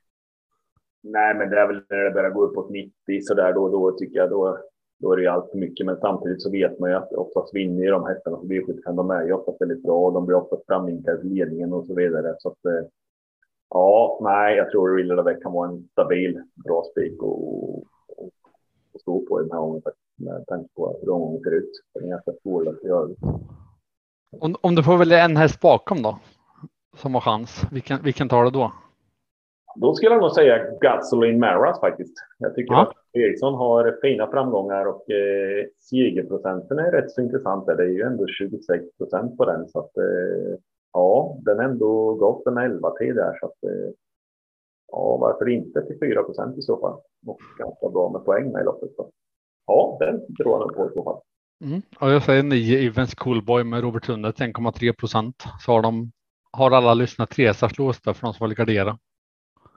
Nej, 1.03 1.35
men 1.35 1.49
det 1.49 1.59
är 1.59 1.67
väl 1.67 1.81
när 1.89 2.03
det 2.03 2.11
börjar 2.11 2.29
gå 2.29 2.43
uppåt 2.43 2.69
90 2.69 2.93
så 3.21 3.33
där 3.33 3.53
då, 3.53 3.69
då 3.69 3.91
tycker 3.91 4.17
jag 4.17 4.29
då, 4.29 4.57
då 4.99 5.11
är 5.11 5.17
det 5.17 5.21
ju 5.23 5.27
allt 5.27 5.51
för 5.51 5.57
mycket. 5.57 5.85
Men 5.85 5.97
samtidigt 5.97 6.41
så 6.41 6.51
vet 6.51 6.79
man 6.79 6.89
ju 6.89 6.95
att 6.95 7.13
oftast 7.13 7.55
vinner 7.55 7.83
ju 7.83 7.91
de 7.91 8.05
hästarna 8.05 8.37
på 8.37 8.43
V75. 8.43 8.95
De 8.95 9.11
är 9.11 9.25
ju 9.25 9.33
oftast 9.33 9.61
väldigt 9.61 9.83
bra 9.83 9.99
och 9.99 10.13
de 10.13 10.25
blir 10.25 10.37
oftast 10.37 10.65
framvinkade 10.65 11.21
till 11.21 11.29
ledningen 11.29 11.73
och 11.73 11.85
så 11.85 11.95
vidare. 11.95 12.35
Så 12.39 12.49
att, 12.49 12.65
eh, 12.65 12.87
ja, 13.69 14.19
nej, 14.23 14.57
jag 14.57 14.71
tror 14.71 14.95
Real 14.95 15.07
Lavec 15.07 15.43
kan 15.43 15.53
vara 15.53 15.69
en 15.69 15.87
stabil, 15.91 16.41
bra 16.65 16.83
spik 16.91 17.21
och, 17.21 17.67
och, 17.67 17.83
och 18.93 19.01
stå 19.01 19.25
på 19.25 19.41
i 19.41 19.43
den 19.43 19.51
här 19.51 19.59
gången 19.59 19.81
med 20.15 20.45
tanke 20.47 20.69
på 20.75 20.99
hur 21.01 21.09
omgången 21.09 21.43
ser 21.43 21.51
ut. 21.51 21.71
Den 21.93 22.03
är 22.03 22.09
ganska 22.09 22.31
svår 22.43 22.69
att 22.69 22.83
göra. 22.83 23.09
Om, 24.39 24.55
om 24.61 24.75
du 24.75 24.83
får 24.83 24.97
välja 24.97 25.25
en 25.25 25.37
häst 25.37 25.61
bakom 25.61 26.01
då, 26.01 26.19
som 26.97 27.13
har 27.13 27.21
chans, 27.21 27.61
vilken, 27.71 28.03
vilken 28.03 28.29
tar 28.29 28.43
du 28.43 28.49
då? 28.49 28.71
Då 29.81 29.93
skulle 29.93 30.11
jag 30.11 30.21
nog 30.21 30.31
säga 30.31 30.71
Gasoline 30.81 31.39
Maras 31.39 31.79
faktiskt. 31.79 32.13
Jag 32.37 32.55
tycker 32.55 32.73
ja. 32.73 32.81
att 32.81 32.93
Eriksson 33.13 33.53
har 33.53 33.97
fina 34.01 34.31
framgångar 34.31 34.85
och 34.85 35.11
eh, 35.11 35.65
segerprocenten 35.89 36.79
är 36.79 36.91
rätt 36.91 37.11
så 37.11 37.21
intressant. 37.21 37.65
Det 37.65 37.83
är 37.83 37.87
ju 37.87 38.01
ändå 38.01 38.27
26 38.27 38.97
procent 38.97 39.37
på 39.37 39.45
den 39.45 39.69
så 39.69 39.79
att 39.79 39.97
eh, 39.97 40.59
ja, 40.93 41.37
den 41.45 41.59
är 41.59 41.63
ändå 41.63 42.13
gått 42.13 42.47
en 42.47 42.57
11 42.57 42.91
tid 42.91 43.15
där 43.15 43.37
så 43.39 43.45
att 43.45 43.63
eh, 43.63 43.91
ja, 44.91 45.17
varför 45.21 45.49
inte 45.49 45.81
till 45.81 45.99
4 45.99 46.23
procent 46.23 46.57
i 46.57 46.61
så 46.61 46.79
fall? 46.79 46.99
Och 47.27 47.39
ganska 47.57 47.89
bra 47.89 48.11
med 48.11 48.25
poäng 48.25 48.51
med 48.51 48.61
i 48.61 48.65
loppet. 48.65 48.95
Så. 48.95 49.09
Ja, 49.67 49.97
den 49.99 50.35
tror 50.35 50.59
jag 50.59 50.75
på 50.75 50.85
i 50.85 50.93
så 50.95 51.03
fall. 51.03 51.21
Mm. 51.65 51.81
Och 51.99 52.09
jag 52.11 52.23
säger 52.23 52.43
9 52.43 52.87
Events 52.87 53.15
Coolboy 53.15 53.63
med 53.63 53.81
Robert 53.81 54.05
Sundet 54.05 54.39
1,3 54.39 54.93
procent 54.99 55.43
så 55.59 55.71
har 55.71 55.81
de 55.81 56.11
har 56.51 56.71
alla 56.71 56.93
lyssnat 56.93 57.29
Tresars 57.29 57.77
låsta 57.77 58.13
för 58.13 58.27
de 58.27 58.33
som 58.33 58.47
vill 58.47 58.57
gardera. 58.57 58.97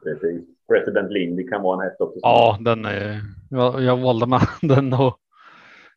Precis. 0.03 0.43
President 0.69 1.13
Lindy 1.13 1.49
kan 1.49 1.63
vara 1.63 1.83
en 1.83 1.91
häst 1.91 2.01
också. 2.01 2.19
Ja, 2.23 2.59
den 2.61 2.85
är, 2.85 3.21
jag, 3.51 3.83
jag 3.83 3.97
valde 3.97 4.27
med 4.27 4.41
den 4.63 4.93
och 4.93 5.19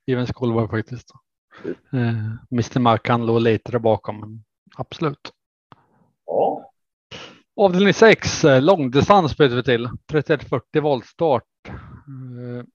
Even 0.05 0.27
Schoolboy 0.27 0.67
faktiskt. 0.67 1.11
Eh, 1.93 2.25
Mr 2.51 2.79
Markan 2.79 3.25
låg 3.25 3.41
lite 3.41 3.71
där 3.71 3.79
bakom, 3.79 4.43
absolut. 4.77 5.31
Ja. 6.25 6.71
Avdelning 7.55 7.93
6, 7.93 8.45
eh, 8.45 8.61
långdistans 8.61 9.37
byter 9.37 9.55
vi 9.55 9.63
till. 9.63 9.89
3140 10.11 10.81
voltstart. 10.81 11.43
Eh, 11.67 12.65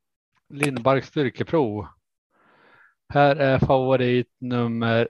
Lindbark 0.55 1.05
styrkeprov. 1.05 1.87
Här 3.09 3.37
är 3.37 3.59
favorit 3.59 4.37
nummer 4.41 5.09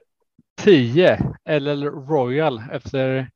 10, 0.61 1.35
LL 1.49 1.83
Royal 1.83 2.63
efter 2.71 3.31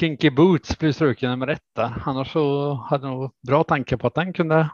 Kinky 0.00 0.30
Boots 0.30 0.78
blir 0.78 0.92
struken 0.92 1.30
nummer 1.30 1.46
ett 1.46 1.74
där. 1.76 2.02
Annars 2.06 2.32
så 2.32 2.72
hade 2.72 3.06
jag 3.06 3.18
nog 3.18 3.30
bra 3.46 3.64
tanke 3.64 3.96
på 3.96 4.06
att 4.06 4.14
den 4.14 4.32
kunde 4.32 4.70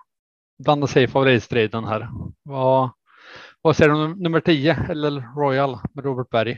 blanda 0.65 0.87
sig 0.87 1.03
i 1.03 1.09
favoritstriden 1.09 1.85
här. 1.85 2.09
Vad, 2.43 2.91
vad 3.63 3.77
säger 3.77 3.91
du 3.91 4.05
om 4.05 4.19
nummer 4.19 4.41
10 4.41 4.77
eller 4.91 5.35
Royal 5.37 5.79
med 5.95 6.05
Robert 6.05 6.31
Berg? 6.31 6.57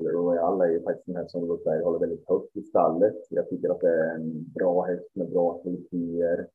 Royal 0.00 0.60
är 0.60 0.66
ju 0.66 0.82
faktiskt 0.82 1.08
en 1.08 1.16
häst 1.16 1.30
som 1.30 1.40
Robert 1.40 1.64
Berg 1.64 1.82
håller 1.82 1.98
väldigt 1.98 2.28
högt 2.28 2.56
i 2.56 2.62
stallet. 2.62 3.16
Jag 3.30 3.48
tycker 3.48 3.68
att 3.68 3.80
det 3.80 3.88
är 3.88 4.14
en 4.14 4.52
bra 4.52 4.86
häst 4.86 5.10
med 5.14 5.30
bra 5.30 5.62
kvaliteter. 5.62 6.46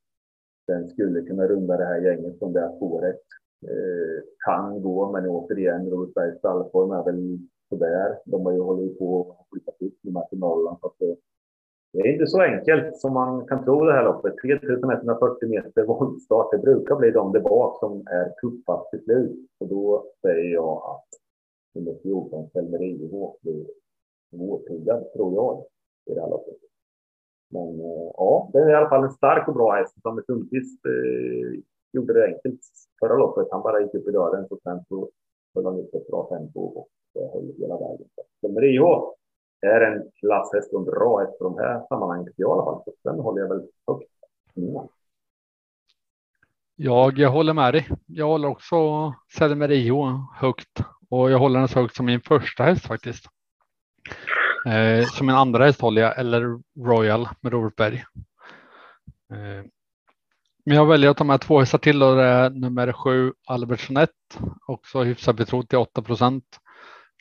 Den 0.68 0.90
skulle 0.90 1.22
kunna 1.22 1.48
runda 1.48 1.78
det 1.78 1.86
här 1.86 2.02
gänget 2.02 2.40
som 2.40 2.54
det 2.54 2.60
här 2.60 2.76
spåret. 2.76 3.22
Eh, 3.64 4.24
kan 4.46 4.82
gå, 4.82 5.12
men 5.12 5.28
återigen, 5.28 5.90
Robert 5.90 6.14
Bergs 6.14 6.38
stallform 6.38 6.92
är 6.92 7.04
väl 7.04 7.40
sådär. 7.70 8.20
De 8.26 8.46
har 8.46 8.54
ju 8.54 8.62
hållit 8.62 9.00
på 9.00 9.38
att 9.40 9.48
flytta 9.50 9.72
upp 9.86 9.98
de 10.02 10.16
här 10.16 10.26
till 10.26 10.40
Norrland. 10.40 10.78
Så 10.82 10.94
det, 11.00 11.16
det 11.94 12.00
är 12.00 12.14
inte 12.14 12.28
så 12.28 12.42
enkelt 12.42 12.98
som 12.98 13.14
man 13.14 13.48
kan 13.48 13.64
tro 13.64 13.86
det 13.86 13.94
här 13.94 14.04
loppet. 14.04 14.34
3140 14.42 15.50
meter 15.50 15.84
voltstart, 15.84 16.52
det 16.52 16.58
brukar 16.58 16.96
bli 16.96 17.12
de 17.12 17.32
där 17.32 17.40
bak 17.40 17.80
som 17.80 18.08
är 18.08 18.30
tuffast 18.42 18.90
till 18.90 19.04
slut. 19.04 19.50
Och 19.60 19.68
då 19.68 20.06
säger 20.22 20.54
jag 20.54 20.78
att 20.78 21.08
nummer 21.76 21.96
14, 22.04 22.50
Selmer 22.50 22.84
IH, 22.84 23.12
blir 23.42 23.66
vårtuggad, 24.32 25.14
tror 25.14 25.34
jag, 25.34 25.64
i 26.06 26.14
det 26.14 26.22
här 26.22 26.30
loppet. 26.30 26.58
Men 27.50 27.80
eh, 27.80 28.12
ja, 28.14 28.50
det 28.54 28.60
är 28.60 28.70
i 28.70 28.76
alla 28.76 28.90
fall 28.90 29.04
en 29.04 29.12
stark 29.12 29.48
och 29.48 29.54
bra 29.54 29.72
häst. 29.72 30.02
Samme 30.02 30.22
Sundqvist 30.26 30.86
eh, 30.86 31.60
gjorde 31.94 32.14
det 32.14 32.26
enkelt 32.26 32.60
förra 33.00 33.18
loppet. 33.18 33.48
Han 33.52 33.62
bara 33.62 33.82
gick 33.82 33.94
upp 33.94 34.08
i 34.08 34.12
dörren 34.12 34.46
och 34.50 34.60
sen 34.64 34.86
så 34.90 35.10
höll 35.56 35.66
han 35.66 35.80
upp 35.80 35.94
ett 35.94 36.08
bra 36.08 36.30
tempo 36.30 36.60
och 36.60 36.88
eh, 37.18 37.34
höll 37.34 37.54
hela 37.60 37.78
vägen. 37.78 38.08
Selmer 38.42 38.64
IH 38.64 38.84
är 39.62 39.82
en 39.82 40.12
klasshäst 40.20 40.74
och 40.74 40.80
en 40.80 40.86
bra 40.86 41.20
häst 41.20 41.38
för 41.38 41.46
de 41.46 41.58
här 41.58 41.88
sammanhanget 41.88 42.40
i 42.40 42.44
alla 42.44 42.64
fall. 42.64 42.82
Så 42.86 42.94
den 43.04 43.20
håller 43.20 43.42
jag 43.42 43.50
väl 43.50 43.68
högt. 43.88 44.12
Jag, 46.76 47.18
jag 47.18 47.30
håller 47.30 47.54
med 47.54 47.74
dig. 47.74 47.90
Jag 48.06 48.28
håller 48.28 48.48
också 48.48 48.78
Selmer 49.38 49.72
IH 49.72 49.94
högt 50.36 50.80
och 51.10 51.32
jag 51.32 51.40
håller 51.40 51.60
den 51.60 51.68
så 51.68 51.82
högt 51.82 51.96
som 51.96 52.06
min 52.06 52.22
första 52.22 52.64
häst 52.64 52.86
faktiskt. 52.86 53.26
Eh, 54.66 55.06
som 55.06 55.28
min 55.28 55.36
andra 55.36 55.66
häst 55.66 55.82
håller 55.82 56.02
jag, 56.02 56.20
eller 56.20 56.60
Royal 56.86 57.30
med 57.42 57.52
Robert 57.52 57.76
Berg. 57.76 58.04
Eh, 59.34 59.66
men 60.66 60.76
jag 60.76 60.86
väljer 60.86 61.10
att 61.10 61.18
ta 61.18 61.24
med 61.24 61.42
två 61.42 61.60
hästar 61.60 61.78
till 61.78 62.04
och 62.04 62.16
det 62.16 62.24
är 62.24 62.50
nummer 62.50 62.94
sju 62.94 63.34
Albert 63.46 63.90
Jeanette, 63.90 64.14
också 64.68 65.04
hyfsat 65.04 65.36
betrodd 65.36 65.70
till 65.70 65.78
8 65.78 66.02
procent. 66.02 66.60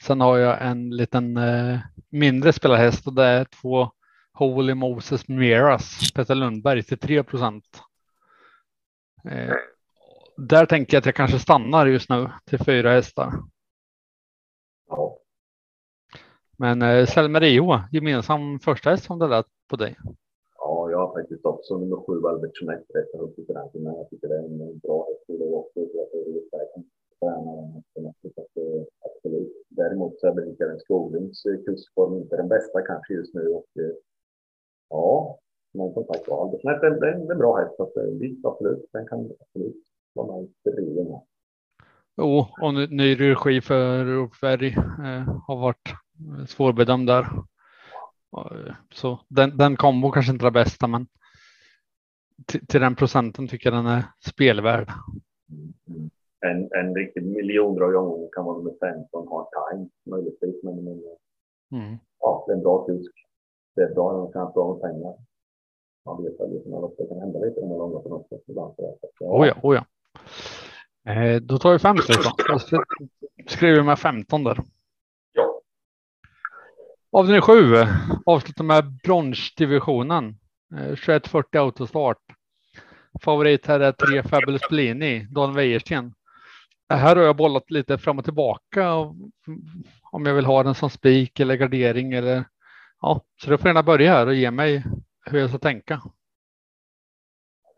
Sen 0.02 0.20
har 0.20 0.38
jag 0.38 0.66
en 0.66 0.90
liten 0.90 1.36
eh, 1.36 1.78
mindre 2.10 2.52
spelarhäst 2.52 3.06
och 3.06 3.14
det 3.14 3.24
är 3.24 3.44
två 3.44 3.90
Holy 4.32 4.74
Moses 4.74 5.28
Miras, 5.28 6.12
Peter 6.14 6.34
Lundberg 6.34 6.82
till 6.82 6.98
3 6.98 7.22
procent. 7.22 7.82
Eh, 9.24 9.54
där 10.36 10.66
tänker 10.66 10.96
jag 10.96 11.00
att 11.00 11.06
jag 11.06 11.14
kanske 11.14 11.38
stannar 11.38 11.86
just 11.86 12.10
nu 12.10 12.30
till 12.44 12.58
fyra 12.58 12.90
hästar. 12.90 13.32
Ja. 14.88 15.18
Men 16.56 16.82
eh, 16.82 17.06
Selmerio, 17.06 17.80
gemensam 17.92 18.60
första 18.60 18.90
häst 18.90 19.04
som 19.04 19.18
det 19.18 19.28
lät 19.28 19.46
på 19.68 19.76
dig. 19.76 19.96
Ja, 20.58 20.90
jag 20.90 20.98
har 20.98 21.20
faktiskt 21.20 21.44
också 21.44 21.78
nummer 21.78 21.96
sju, 21.96 22.26
Albert 22.26 22.60
Jeanette, 22.60 22.98
rätt 22.98 23.20
högt 23.20 23.38
i 23.38 23.44
förankringen. 23.46 23.94
Jag 23.94 24.10
tycker 24.10 24.28
det 24.28 24.34
är 24.34 24.44
en 24.44 24.78
bra 24.78 25.06
häst. 25.08 25.24
Det 25.26 25.44
är 25.44 25.54
också 25.54 25.80
att 25.80 26.12
det 26.12 26.18
är 26.18 26.24
roligt 26.24 26.54
att 26.54 26.84
träna 27.20 27.52
den 27.94 28.12
Absolut. 28.36 28.88
Däremot 29.76 30.20
så 30.20 30.26
är 30.26 30.34
Mikael 30.34 30.80
Skoglunds 30.80 31.42
kursform 31.42 32.16
inte 32.16 32.36
den 32.36 32.48
bästa 32.48 32.82
kanske 32.82 33.14
just 33.14 33.34
nu. 33.34 33.48
Och, 33.48 33.66
ja, 34.88 35.38
men 35.74 35.92
som 35.92 36.04
sagt 36.04 36.28
var, 36.28 36.42
Albert 36.42 36.64
Jeanette 36.64 36.86
är 36.86 37.30
en, 37.32 37.38
bra 37.38 37.56
häst. 37.56 37.76
Så 37.76 37.82
att, 37.82 38.20
visst, 38.20 38.46
absolut. 38.46 38.88
Den 38.92 39.06
kan 39.06 39.30
absolut 39.40 39.76
vara 40.14 40.36
med 40.36 40.44
i 40.44 40.52
striden. 40.60 41.20
Jo, 42.16 42.46
och 42.62 42.74
ny 42.90 43.14
regi 43.14 43.60
för 43.60 44.06
Ulf 44.06 44.42
eh, 44.44 44.72
har 45.46 45.56
varit 45.56 45.94
svårbedömd 46.48 47.06
där. 47.06 47.26
Så 48.94 49.20
den, 49.28 49.56
den 49.56 49.76
kombo 49.76 50.10
kanske 50.10 50.32
inte 50.32 50.42
är 50.42 50.50
det 50.50 50.64
bästa, 50.64 50.86
men 50.86 51.06
till, 52.46 52.80
den 52.80 52.96
procenten 52.96 53.48
tycker 53.48 53.72
jag 53.72 53.84
den 53.84 53.92
är 53.92 54.04
spelvärd. 54.26 54.90
En, 56.50 56.70
en 56.72 56.94
riktig 56.94 57.22
miljonbra 57.22 57.86
kan 58.34 58.44
vara 58.44 58.58
nummer 58.58 58.74
15, 58.80 59.28
Hard 59.28 59.46
Time 59.56 59.88
möjligtvis. 60.06 60.62
Men, 60.62 60.84
men 60.84 61.02
mm. 61.72 61.96
ja, 62.20 62.44
det 62.46 62.52
är 62.52 62.56
en 62.56 62.62
bra 62.62 62.86
kusk. 62.86 63.12
Det 63.76 63.82
är 63.82 63.94
bra, 63.94 64.12
de 64.12 64.32
kan 64.32 64.42
ha 64.42 64.52
bra 64.52 64.72
med 64.72 64.82
pengar. 64.82 65.14
Man 66.04 66.24
vet 66.24 66.40
att 66.40 66.96
det 66.98 67.06
kan 67.08 67.20
hända 67.20 67.38
lite 67.38 67.60
i 67.60 67.62
de 67.62 67.70
här 67.70 67.78
långa 67.78 68.00
på 68.00 68.08
något 68.08 68.28
sätt. 68.28 68.42
Ibland. 68.46 68.74
Ja. 68.78 68.94
Oh 69.20 69.46
ja, 69.46 69.54
oh 69.62 69.74
ja. 69.74 69.84
Eh, 71.12 71.40
då 71.42 71.58
tar 71.58 71.72
vi 71.72 71.78
fem. 71.78 71.96
Jag 72.48 72.60
skriver 73.50 73.82
med 73.82 73.98
15 73.98 74.44
där. 74.44 74.58
Ja. 75.32 75.60
Avdelning 77.12 77.42
7 77.42 77.52
avslutar 78.26 78.64
med 78.64 78.84
bronsdivisionen. 79.04 80.38
Eh, 80.74 80.88
2140 80.88 81.60
autostart. 81.60 82.22
Favorit 83.22 83.66
här 83.66 83.80
är 83.80 83.92
3 83.92 84.22
Fabulous 84.22 84.68
Blini, 84.70 85.26
Dan 85.30 85.54
Wäjersten. 85.54 86.14
Här 86.88 87.16
har 87.16 87.22
jag 87.22 87.36
bollat 87.36 87.70
lite 87.70 87.98
fram 87.98 88.18
och 88.18 88.24
tillbaka 88.24 88.90
om 90.12 90.26
jag 90.26 90.34
vill 90.34 90.44
ha 90.44 90.62
den 90.62 90.74
som 90.74 90.90
spik 90.90 91.40
eller 91.40 91.56
gardering 91.56 92.12
eller 92.12 92.44
ja, 93.00 93.24
så 93.42 93.50
du 93.50 93.58
får 93.58 93.66
gärna 93.66 93.82
börja 93.82 94.12
här 94.12 94.26
och 94.26 94.34
ge 94.34 94.50
mig 94.50 94.84
hur 95.30 95.38
jag 95.38 95.48
ska 95.48 95.58
tänka 95.58 96.00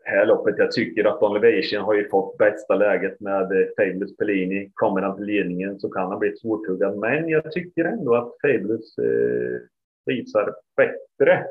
här 0.09 0.25
loppet. 0.25 0.55
Jag 0.57 0.71
tycker 0.71 1.05
att 1.05 1.19
Don 1.19 1.33
Levation 1.33 1.81
har 1.81 1.93
ju 1.93 2.09
fått 2.09 2.37
bästa 2.37 2.75
läget 2.75 3.19
med 3.19 3.41
eh, 3.41 3.67
Fabulous 3.77 4.17
Pellini. 4.17 4.71
Kommer 4.73 5.01
han 5.01 5.15
till 5.15 5.25
ledningen 5.25 5.79
så 5.79 5.89
kan 5.89 6.09
han 6.09 6.19
bli 6.19 6.37
svårtuggad. 6.37 6.97
Men 6.97 7.29
jag 7.29 7.51
tycker 7.51 7.85
ändå 7.85 8.15
att 8.15 8.33
Fabulous 8.41 8.97
eh, 8.97 9.59
visar 10.05 10.55
bättre 10.77 11.45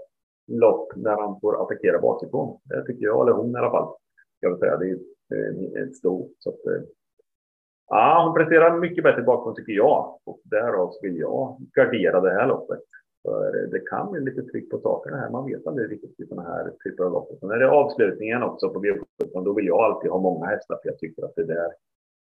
lopp 0.47 0.92
när 0.97 1.16
han 1.16 1.40
får 1.40 1.62
attackera 1.62 1.99
bakifrån. 1.99 2.61
Det 2.64 2.85
tycker 2.87 3.05
jag, 3.05 3.23
eller 3.23 3.37
hon 3.37 3.55
i 3.55 3.59
alla 3.59 3.71
fall. 3.71 3.94
Jag 4.40 4.51
vill 4.51 4.59
säga, 4.59 4.77
det 4.77 4.90
är 4.90 4.99
eh, 5.35 5.83
ett 5.83 5.97
stort. 5.97 6.31
Så 6.38 6.51
att, 6.51 6.66
eh, 6.66 6.83
ja, 7.88 8.22
hon 8.24 8.35
presterar 8.35 8.79
mycket 8.79 9.05
bättre 9.05 9.22
bakom 9.22 9.55
tycker 9.55 9.72
jag. 9.72 10.18
Och 10.24 10.40
därav 10.44 10.92
vill 11.03 11.16
jag 11.16 11.57
gardera 11.74 12.20
det 12.20 12.31
här 12.31 12.46
loppet. 12.46 12.83
För 13.22 13.66
det 13.70 13.81
kan 13.81 14.12
bli 14.12 14.20
lite 14.20 14.42
tryck 14.42 14.70
på 14.70 14.79
sakerna 14.79 15.16
här. 15.16 15.31
Man 15.31 15.46
vet 15.46 15.66
aldrig 15.66 15.90
riktigt 15.90 16.20
i 16.20 16.27
sådana 16.27 16.48
här 16.48 16.72
typer 16.85 17.05
av 17.05 17.12
lopp. 17.12 17.29
Sen 17.40 17.51
är 17.51 17.59
det 17.59 17.70
avslutningen 17.70 18.42
också 18.42 18.70
på 18.70 18.81
V75. 18.81 19.44
Då 19.44 19.53
vill 19.53 19.66
jag 19.66 19.79
alltid 19.79 20.11
ha 20.11 20.18
många 20.18 20.46
hästar 20.46 20.79
för 20.83 20.88
jag 20.88 20.98
tycker 20.98 21.24
att 21.24 21.35
det 21.37 21.42
är 21.42 21.46
där 21.46 21.72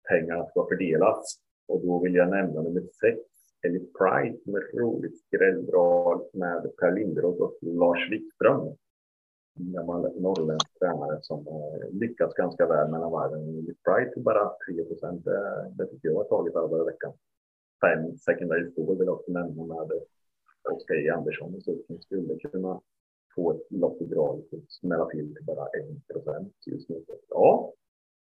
pengarna 0.08 0.46
ska 0.46 0.66
fördelas. 0.66 1.38
Och 1.68 1.80
då 1.86 1.98
vill 1.98 2.14
jag 2.14 2.30
nämna 2.30 2.62
nummer 2.62 2.80
sex, 2.80 3.20
Elite 3.66 3.92
Pride, 3.98 4.38
som 4.44 4.56
ett 4.56 4.74
roligt 4.74 5.18
skrälldrag 5.26 6.22
med 6.32 6.76
Per 6.80 6.92
Lindroth 6.92 7.42
och 7.42 7.56
Lars 7.60 8.10
Wikström. 8.10 8.76
En 9.58 9.72
gammal 9.72 10.20
norrländsk 10.20 10.78
tränare 10.78 11.18
som 11.22 11.46
lyckats 11.92 12.34
ganska 12.34 12.66
väl 12.66 12.90
mellan 12.90 13.10
varven. 13.12 13.66
Till 14.12 14.22
bara 14.22 14.52
3 14.74 14.84
procent. 14.84 15.24
Det, 15.24 15.86
tycker 15.86 16.08
jag 16.08 16.16
har 16.16 16.24
tagit 16.24 16.56
alla 16.56 16.84
veckan. 16.84 17.12
Fem 17.80 18.16
secondary 18.18 18.70
score 18.70 18.98
vill 18.98 19.06
jag 19.06 19.14
också 19.14 19.32
nämna 19.32 19.66
med 19.66 19.90
Oskar 20.70 20.94
E 20.94 21.10
Andersson 21.10 21.54
och 21.54 21.62
som 21.62 22.00
skulle 22.00 22.38
kunna 22.38 22.80
få 23.34 23.52
ett 23.52 23.66
lopp 23.70 24.02
i 24.02 24.04
drag 24.04 24.38
och 24.38 24.64
smälla 24.68 25.06
till 25.06 25.34
till 25.34 25.44
bara 25.44 25.66
1 25.66 26.08
procent 26.08 26.54
just 26.66 26.88
nu. 26.88 27.04
Ja, 27.28 27.72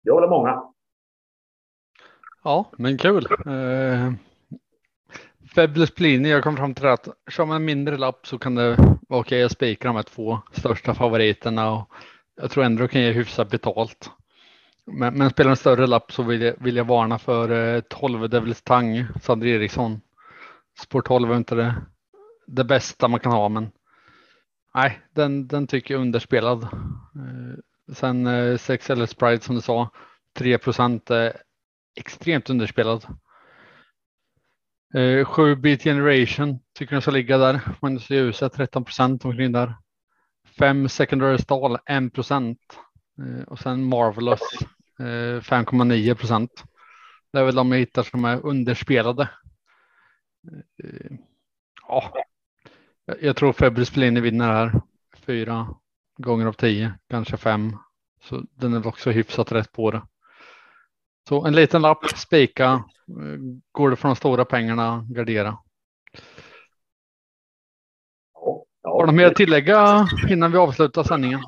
jag 0.02 0.14
håller 0.14 0.28
många. 0.28 0.72
Ja, 2.44 2.66
men 2.78 2.98
kul. 2.98 3.26
Eh, 3.46 4.14
Fabulous 5.56 5.92
Plini, 5.92 6.30
jag 6.30 6.44
kom 6.44 6.58
fram 6.58 6.74
till 6.74 6.86
att 6.86 7.08
kör 7.32 7.46
man 7.46 7.56
en 7.56 7.66
mindre 7.66 7.98
lapp 7.98 8.28
så 8.28 8.38
kan 8.38 8.56
det 8.56 8.76
vara 8.76 8.98
okej 9.08 9.20
okay, 9.20 9.44
att 9.44 9.52
spika 9.52 9.88
de 9.88 9.96
här 9.96 10.04
två 10.04 10.40
största 10.52 10.94
favoriterna 10.94 11.72
och 11.72 11.90
jag 12.42 12.52
tror 12.52 12.64
ändå 12.64 12.88
kan 12.88 13.02
ge 13.02 13.12
hyfsat 13.12 13.50
betalt. 13.50 14.12
Men, 14.86 15.14
men 15.14 15.30
spelar 15.30 15.52
en 15.52 15.58
större 15.58 15.88
lapp 15.88 16.12
så 16.12 16.24
vill 16.24 16.42
jag, 16.42 16.56
vill 16.60 16.76
jag 16.76 16.86
varna 16.86 17.20
för 17.20 17.76
eh, 17.76 17.82
12 17.82 18.30
Devils 18.30 18.62
Tang, 18.62 19.06
Sandra 19.22 19.48
Eriksson. 19.48 20.02
Spår 20.80 21.02
12 21.02 21.32
är 21.32 21.38
inte 21.38 21.56
det 21.56 21.76
det 22.48 22.64
bästa 22.64 23.08
man 23.08 23.20
kan 23.20 23.32
ha, 23.32 23.50
men 23.50 23.72
nej, 24.74 25.00
den, 25.14 25.48
den 25.48 25.68
tycker 25.68 25.94
jag 25.94 26.00
är 26.00 26.06
underspelad. 26.06 26.64
Eh, 26.64 27.94
sen 27.94 28.28
eh, 28.28 28.58
6 28.58 28.90
eller 28.90 29.06
Sprite 29.06 29.46
som 29.46 29.56
du 29.56 29.62
sa, 29.62 29.90
3 30.34 30.58
procent 30.58 31.12
är 31.12 31.38
extremt 31.96 32.50
underspelad. 32.50 33.06
Eh, 34.96 35.26
7 35.26 35.56
Beat 35.56 35.84
Generation 35.84 36.60
tycker 36.74 36.94
jag 36.96 37.04
ska 37.04 37.12
ligga 37.12 37.38
där. 37.38 37.62
Magnus 37.82 38.10
ljuset, 38.10 38.54
13 38.54 38.84
procent 38.86 39.26
omkring 39.26 39.52
där. 39.52 39.76
5 40.60 40.90
Secondary 40.90 41.38
Stall 41.38 41.78
1 41.86 42.14
procent 42.14 42.60
eh, 43.20 43.44
och 43.48 43.60
sen 43.60 43.84
Marvelous 43.84 44.42
eh, 45.00 45.42
5,9 45.42 46.14
procent. 46.16 46.64
Det 47.34 47.40
är 47.40 47.44
väl 47.44 47.56
de 47.56 47.72
jag 47.72 47.80
hittar 47.80 48.04
som 48.04 48.26
är 48.26 48.46
underspelade. 48.46 49.30
Eh, 50.84 51.18
ja, 51.88 52.14
Jag- 53.22 53.36
tror 53.36 53.54
Febris 53.54 53.88
Spelini 53.88 54.20
vinner 54.20 54.48
här. 54.54 54.82
Fyra 55.18 55.68
gånger 56.18 56.46
av 56.46 56.54
tio, 56.54 56.94
kanske 57.10 57.38
fem. 57.38 57.78
Så 58.24 58.44
den 58.56 58.74
är 58.74 58.80
väl 58.80 58.88
också 58.88 59.12
hyfsat 59.12 59.52
rätt 59.52 59.72
på 59.72 59.92
det. 59.92 60.02
Så 61.30 61.46
en 61.46 61.56
liten 61.56 61.82
lapp, 61.82 62.06
spika. 62.16 62.84
Eh, 63.10 63.40
Går 63.72 63.90
det 63.90 63.96
för 63.96 64.08
de 64.08 64.16
stora 64.16 64.46
pengarna, 64.46 65.06
gardera. 65.10 65.58
Ja, 68.34 68.66
ja. 68.82 68.90
Har 68.90 69.08
du 69.08 69.14
mer 69.14 69.28
att 69.28 69.36
tillägga 69.36 70.08
innan 70.30 70.52
vi 70.52 70.58
avslutar 70.58 71.04
sändningen? 71.04 71.40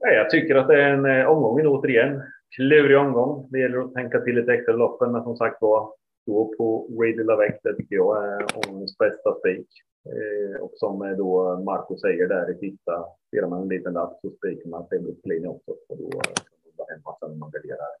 Nej, 0.00 0.14
jag 0.14 0.30
tycker 0.30 0.54
att 0.54 0.68
det 0.68 0.82
är 0.82 0.92
en 0.92 1.20
eh, 1.20 1.26
omgång 1.26 1.66
återigen. 1.66 2.22
Klurig 2.56 2.98
omgång. 2.98 3.48
Det 3.50 3.58
gäller 3.58 3.78
att 3.78 3.94
tänka 3.94 4.20
till 4.20 4.34
lite 4.34 4.52
extra 4.52 4.74
loppen, 4.74 5.12
men 5.12 5.22
som 5.22 5.36
sagt 5.36 5.62
var, 5.62 5.92
stå 6.22 6.54
på 6.58 6.88
Radio 7.02 7.24
Lavec, 7.24 7.54
det 7.62 7.74
tycker 7.74 7.96
jag 7.96 8.24
är 8.24 8.46
omgångens 8.56 8.98
bästa 8.98 9.34
spik. 9.38 9.68
Eh, 10.06 10.60
och 10.62 10.72
som 10.74 11.14
då 11.18 11.60
Marco 11.64 11.98
säger 11.98 12.28
där 12.28 12.50
i 12.50 12.58
sista, 12.58 13.04
spelar 13.28 13.48
man 13.48 13.62
en 13.62 13.68
liten 13.68 13.92
lapp 13.92 14.18
så 14.22 14.30
spikar 14.30 14.70
man 14.70 14.88
Februari 14.88 15.16
Spelini 15.18 15.46
också. 15.46 15.70
Och 15.88 15.96
då 15.98 16.10
kan 16.20 16.34
man 16.78 16.86
hemma 16.90 17.16
sen 17.20 17.38
man 17.38 17.50
garderar 17.50 17.92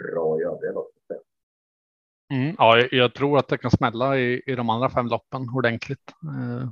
bra 0.00 0.40
i 0.40 0.44
övriga 0.44 0.72
loppet. 0.72 1.22
Mm, 2.30 2.54
ja, 2.58 2.78
jag- 2.90 3.14
tror 3.14 3.38
att 3.38 3.48
det 3.48 3.58
kan 3.58 3.70
smälla 3.70 4.18
i, 4.18 4.42
i 4.46 4.54
de 4.54 4.70
andra 4.70 4.90
fem 4.90 5.06
loppen 5.06 5.48
ordentligt. 5.56 6.12
Eh, 6.24 6.68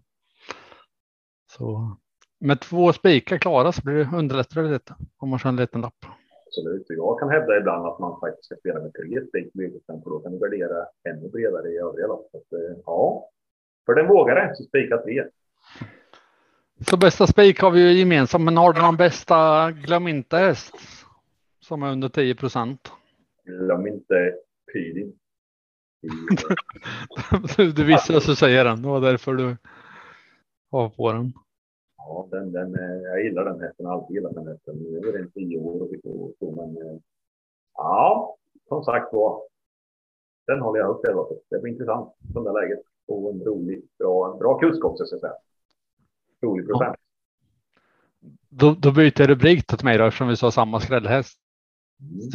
Så 1.51 1.97
med 2.41 2.61
två 2.61 2.93
spikar 2.93 3.39
klara 3.39 3.73
så 3.73 3.83
blir 3.85 3.95
det 3.95 4.09
underlättar 4.17 4.63
det 4.63 4.69
lite 4.71 4.95
om 5.19 5.29
man 5.29 5.39
kör 5.39 5.49
en 5.49 5.57
liten 5.57 5.81
lapp. 5.81 6.05
Absolut. 6.47 6.87
Jag 6.89 7.19
kan 7.21 7.29
hävda 7.31 7.59
ibland 7.59 7.87
att 7.87 7.99
man 7.99 8.21
faktiskt 8.21 8.45
ska 8.45 8.55
spela 8.57 8.81
med 8.81 8.93
tre 8.95 9.27
spik 9.29 9.53
på 9.53 9.59
V75 9.59 10.03
för 10.03 10.11
då 10.11 10.21
kan 10.21 10.33
du 10.33 10.39
värdera 10.39 10.87
ännu 11.09 11.29
bredare 11.29 11.69
i 11.69 11.79
övriga 11.79 12.07
lopp. 12.07 12.29
Så 12.31 12.37
att, 12.37 12.53
eh, 12.53 12.77
ja, 12.87 13.29
för 13.87 13.95
den 13.95 14.07
vågare 14.09 14.55
så 14.55 14.63
spika 14.65 14.99
tre. 14.99 15.25
Så 16.91 16.97
bästa 16.97 17.27
spik 17.27 17.61
har 17.61 17.71
vi 17.71 17.81
ju 17.81 17.99
gemensamt, 17.99 18.45
men 18.45 18.57
har 18.57 18.73
du 18.73 18.83
någon 18.83 18.97
bästa 18.97 19.71
glöm 19.71 20.09
inte 20.09 20.37
häst 20.37 20.75
som 21.61 21.83
är 21.83 21.93
under 21.93 22.09
10 22.09 22.35
procent? 22.35 22.93
Glöm 23.45 23.87
inte 23.87 24.35
Pydin. 24.73 25.13
Du, 27.57 27.85
visste 27.85 28.17
att 28.17 28.27
du 28.27 28.37
säger 28.37 28.65
den, 28.65 28.83
det 28.83 28.89
var 28.89 29.01
därför 29.01 29.35
du 29.35 29.57
var 30.71 30.89
på 30.89 31.13
den. 31.13 31.33
Ja, 31.97 32.29
den, 32.31 32.53
den, 32.53 32.75
eh, 32.75 33.03
jag 33.03 33.25
gillar 33.25 33.45
den 33.45 33.61
hästen, 33.61 33.85
jag 33.85 33.89
har 33.89 34.01
alltid 34.01 34.15
gillat 34.15 34.35
den 34.35 34.47
hästen. 34.47 34.77
Nu 34.77 35.09
är 35.09 35.13
den 35.13 35.31
tio 35.31 35.59
år 35.59 35.83
och 35.83 35.89
så, 36.03 36.33
så, 36.39 36.51
men 36.51 36.77
eh, 36.87 36.99
ja, 37.75 38.37
som 38.69 38.85
sagt 38.85 39.13
var. 39.13 39.43
Den 40.47 40.61
håller 40.61 40.81
jag 40.81 40.91
upp 40.91 41.03
det 41.03 41.13
loppet. 41.13 41.39
Det 41.51 41.59
blir 41.59 41.73
intressant 41.73 42.15
från 42.33 42.45
det 42.45 42.53
läget. 42.53 42.81
Och 43.07 43.31
en 43.31 43.41
rolig, 43.41 43.83
bra, 43.99 44.37
bra 44.41 44.59
kusk 44.59 44.85
också 44.85 45.05
så 45.05 45.15
att 45.15 45.21
säga. 45.21 45.35
Rolig 46.43 46.67
procent. 46.67 46.97
Då, 48.49 48.75
då 48.79 48.93
byter 48.93 49.21
jag 49.21 49.31
rubrik 49.31 49.67
till 49.67 49.85
mig 49.85 49.99
då, 49.99 50.05
eftersom 50.05 50.29
vi 50.29 50.37
sa 50.37 50.51
samma 50.51 50.81
skrällhäst. 50.81 51.39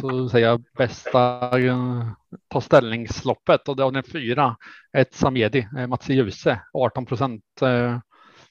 Så 0.00 0.28
säger 0.28 0.46
jag 0.46 0.62
bästa 0.78 1.40
eh, 1.58 2.06
ta 2.48 2.60
ställningsloppet 2.60 3.68
och 3.68 3.76
det 3.76 3.82
är 3.84 3.90
den 3.90 4.02
fyra. 4.02 4.56
Ett 4.96 5.14
Samedi, 5.14 5.68
eh, 5.78 5.86
Mats 5.86 6.08
Djuse, 6.08 6.60
18 6.72 7.06
procent. 7.06 7.44
Eh, 7.62 7.98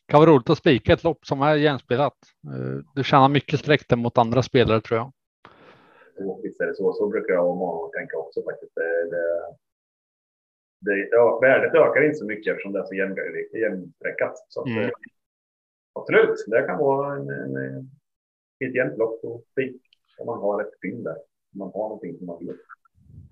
kan 0.08 0.20
vara 0.20 0.30
roligt 0.32 0.50
att 0.50 0.58
spika 0.58 0.94
ett 0.94 1.04
lopp 1.04 1.26
som 1.26 1.42
är 1.42 1.56
jämspelat. 1.56 2.14
Du 2.96 3.04
tjänar 3.04 3.30
mycket 3.30 3.60
streck 3.60 3.96
mot 3.96 4.18
andra 4.18 4.42
spelare 4.44 4.82
tror 4.82 4.98
jag. 5.00 5.12
Visst 6.44 6.62
är 6.62 6.66
det 6.68 6.76
så. 6.76 6.94
Så 6.94 7.08
brukar 7.10 7.34
jag 7.34 7.50
och 7.50 7.58
många 7.58 7.90
tänka 7.90 8.18
också 8.18 8.44
faktiskt. 8.44 8.76
Det, 8.76 9.10
det, 9.10 9.56
det, 10.80 11.08
ja, 11.12 11.40
värdet 11.42 11.74
ökar 11.74 12.06
inte 12.06 12.18
så 12.18 12.26
mycket 12.26 12.52
eftersom 12.52 12.74
det 12.74 12.80
är 12.80 12.84
så 12.84 12.94
jämn- 12.94 13.58
jämnstreckat. 13.62 14.34
Så 14.50 14.62
att, 14.62 14.68
Mm. 14.68 14.92
absolut, 16.00 16.46
det 16.48 16.62
kan 16.68 16.78
vara 16.78 17.16
en, 17.16 17.30
en, 17.30 17.92
ett 18.66 18.76
jämnt 18.76 18.98
lopp 18.98 19.24
och 19.24 19.44
spik. 19.52 19.82
Om 20.20 20.26
man 20.26 20.40
har 20.40 20.62
ett 20.62 20.72
fynd 20.82 21.04
där. 21.04 21.16
Om 21.54 21.60
man 21.60 21.72
har 21.74 21.90
någonting 21.90 22.18
som 22.18 22.28
man 22.28 22.40
vill. 22.40 22.58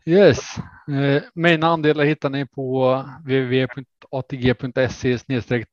Yes, 0.06 0.39
eh, 0.88 1.24
mina 1.34 1.67
andelar 1.67 2.04
hittar 2.04 2.30
ni 2.30 2.46
på 2.48 2.96
www.atg.se 3.26 5.17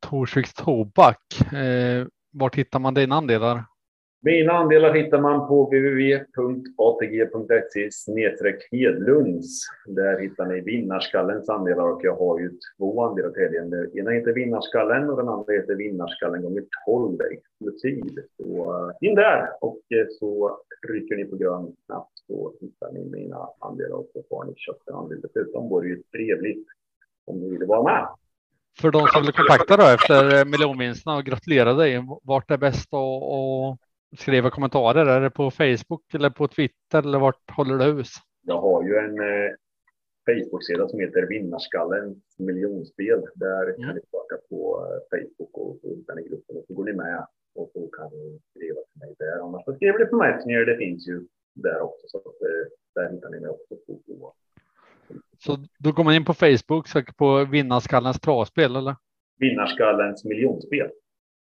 Torsviks 0.01 0.55
Tobak. 0.55 1.21
Eh, 1.53 2.07
vart 2.33 2.55
hittar 2.55 2.79
man 2.79 2.95
dina 2.95 3.15
andelar? 3.15 3.65
Mina 4.23 4.53
andelar 4.53 4.95
hittar 4.95 5.21
man 5.21 5.49
på 5.49 5.65
www.atg.se 5.65 6.21
Hedlunds. 8.71 9.67
Där 9.87 10.21
hittar 10.21 10.47
ni 10.47 10.61
Vinnarskallens 10.61 11.49
andelar 11.49 11.93
och 11.93 12.01
jag 12.05 12.17
har 12.17 12.41
ju 12.41 12.51
två 12.79 13.03
andelar 13.05 13.31
till 13.31 13.43
helgen. 13.43 13.71
Den 13.71 13.99
ena 13.99 14.11
heter 14.11 14.33
Vinnarskallen 14.33 15.11
och 15.11 15.17
den 15.17 15.29
andra 15.29 15.53
heter 15.53 15.75
Vinnarskallen 15.75 16.43
gånger 16.43 16.65
12 16.87 17.19
exklusiv. 17.33 18.15
Så 18.37 18.75
eh, 18.75 19.09
in 19.09 19.15
där 19.15 19.49
och 19.61 19.81
eh, 19.91 20.07
så 20.19 20.59
rycker 20.89 21.17
ni 21.17 21.25
på 21.25 21.37
grön 21.37 21.77
knapp 21.87 22.09
så 22.27 22.53
hittar 22.61 22.93
ni 22.93 23.05
mina 23.05 23.49
andelar 23.59 23.97
och 23.97 24.11
så 24.13 24.23
får 24.29 24.45
ni 24.45 24.55
köpt 24.57 24.89
en 24.89 24.95
andel. 24.95 25.21
Dessutom 25.21 25.69
vore 25.69 25.85
det 25.89 25.95
ju 25.95 26.03
trevligt 26.03 26.67
om 27.25 27.39
ni 27.41 27.49
ville 27.51 27.67
vara 27.67 27.83
med. 27.83 28.09
För 28.81 28.91
de 28.91 29.07
som 29.07 29.23
vill 29.23 29.33
kontakta 29.33 29.77
då 29.77 29.83
efter 29.83 30.39
eh, 30.39 30.45
miljonvinsterna 30.45 31.17
och 31.17 31.25
gratulera 31.25 31.73
dig, 31.75 32.05
vart 32.23 32.51
är 32.51 32.57
bäst 32.57 32.95
att, 32.95 33.79
skriva 34.21 34.51
kommentarer? 34.51 35.07
Är 35.07 35.21
det 35.21 35.31
på 35.31 35.51
Facebook 35.51 36.15
eller 36.15 36.31
på 36.31 36.49
Twitter 36.49 36.99
eller 36.99 37.19
vart 37.19 37.51
håller 37.51 37.79
du 37.79 37.85
hus? 37.85 38.09
Jag 38.43 38.61
har 38.61 38.83
ju 38.85 38.97
en 38.97 39.19
eh, 39.21 39.51
Facebook-sida 40.27 40.89
som 40.89 41.01
heter 41.01 41.27
Vinnarskallen 41.27 42.23
miljonspel. 42.39 43.21
Där 43.35 43.75
kan 43.77 43.85
Mm. 43.85 43.95
ni 43.97 44.01
söka 44.01 44.43
på 44.49 44.87
eh, 44.87 45.19
Facebook 45.19 45.51
och 45.59 45.79
så 45.83 45.89
hittar 45.89 46.15
ni 46.15 46.23
gruppen 46.29 46.57
och 46.57 46.65
så 46.69 46.75
går 46.75 46.85
ni 46.85 46.93
med 46.93 47.27
och 47.59 47.71
så 47.73 47.87
kan 47.89 48.11
ni 48.11 48.41
skriva 48.51 48.81
till 48.93 49.01
mig 49.01 49.15
där. 49.19 49.45
Annars 49.45 49.65
så 49.65 49.75
skriver 49.75 49.99
ni 49.99 50.05
på 50.07 50.17
Messenger. 50.17 50.67
Det 50.67 50.77
finns 50.77 51.09
ju 51.09 51.27
där 51.55 51.81
också 51.81 52.07
så 52.09 52.19
att, 52.19 52.25
eh, 52.27 52.67
där 52.95 53.13
hittar 53.15 53.29
ni 53.31 53.41
mig 53.41 53.51
också 53.51 53.75
på. 53.87 54.35
Så 55.45 55.57
då 55.79 55.93
går 55.93 56.05
man 56.05 56.15
in 56.15 56.25
på 56.25 56.35
Facebook, 56.35 56.89
söker 56.89 57.13
på 57.13 57.45
Vinnarskallens 57.45 58.21
travspel 58.21 58.77
eller 58.77 58.97
Vinnarskallens 59.39 60.25
miljonspel. 60.25 60.91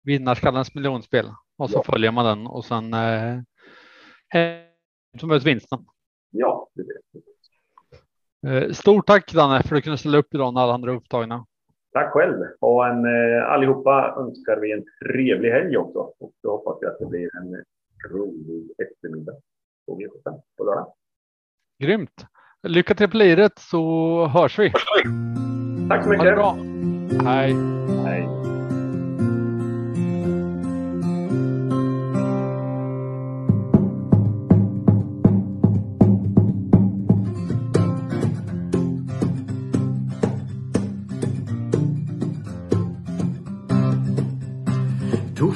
Vinnarskallens 0.04 0.76
miljonspel 0.76 1.26
och 1.58 1.70
så 1.70 1.78
Ja. 1.86 1.92
följer 1.92 2.12
man 2.12 2.26
den 2.26 2.48
och 2.48 2.66
sen 2.66 2.94
eh, 2.94 3.38
så 5.20 5.28
möts 5.28 5.46
vinsten. 5.46 5.86
Ja, 6.32 6.70
det 6.74 6.82
är 6.82 6.86
det. 6.86 8.66
Eh, 8.66 8.72
stort 8.72 9.08
tack 9.08 9.34
Danne 9.34 9.64
för 9.64 9.76
att 9.76 9.78
du 9.78 9.82
kunde 9.82 9.98
ställa 9.98 10.18
upp 10.18 10.34
idag 10.34 10.54
när 10.54 10.62
alla 10.62 10.74
andra 10.74 10.92
är 10.92 10.96
upptagna. 10.96 11.46
Tack 11.94 12.12
själv. 12.14 12.38
Och 12.60 12.88
en, 12.88 13.06
eh, 13.06 13.52
allihopa 13.52 14.16
önskar 14.18 14.60
vi 14.62 14.72
en 14.72 14.84
trevlig 15.06 15.52
helg 15.52 15.78
också. 15.78 16.00
Och 16.00 16.32
så 16.42 16.52
hoppas 16.52 16.78
vi 16.82 16.88
att 16.88 17.00
det 17.00 17.06
blir 17.06 17.30
en 17.38 17.64
rolig 18.12 18.72
eftermiddag 18.84 19.34
på 19.88 19.98
V75 20.00 20.42
på 20.58 20.64
lördag. 20.64 20.94
Grymt! 21.84 22.26
Lycka 22.68 22.96
till 22.96 23.10
på 23.10 23.18
liret 23.18 23.60
så 23.60 23.82
hörs 24.28 24.60
vi. 24.60 24.72
Tack 24.72 26.04
så 26.04 26.10
Ha 26.10 26.16
det 26.16 26.18
mycket. 26.18 26.36
bra. 26.36 26.58
Hej! 27.32 27.56
Hej. 28.06 28.28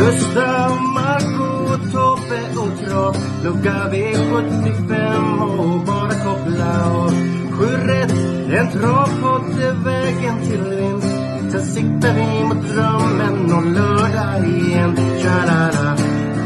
Gustav, 0.00 0.80
Marco, 0.94 1.76
Tobbe 1.92 2.40
och 2.60 2.78
Trav 2.78 3.16
Lucka 3.44 3.88
V75 3.92 5.40
och 5.58 5.80
bara 5.86 6.14
koppla 6.24 6.90
av 6.90 7.10
Sju 7.50 7.66
rätt, 7.66 8.12
en 8.58 8.70
travpodd 8.70 9.60
är 9.60 9.84
vägen 9.84 10.40
till 10.42 10.62
vinst. 10.62 11.52
Sen 11.52 11.64
siktar 11.64 12.14
vi 12.14 12.44
mot 12.44 12.68
drömmen 12.68 13.52
om 13.52 13.72
lördag 13.72 14.48
igen. 14.48 14.96
Tja-la-la. 14.96 15.96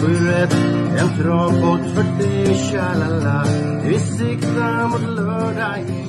Sju 0.00 0.26
rätt, 0.26 0.54
en 0.98 1.22
travpodd 1.22 1.80
för 1.94 2.24
dig 2.24 2.56
Tja-la-la. 2.56 3.44
Vi 3.84 3.98
siktar 3.98 4.88
mot 4.88 5.16
lördag 5.16 5.78
igen. 5.78 6.03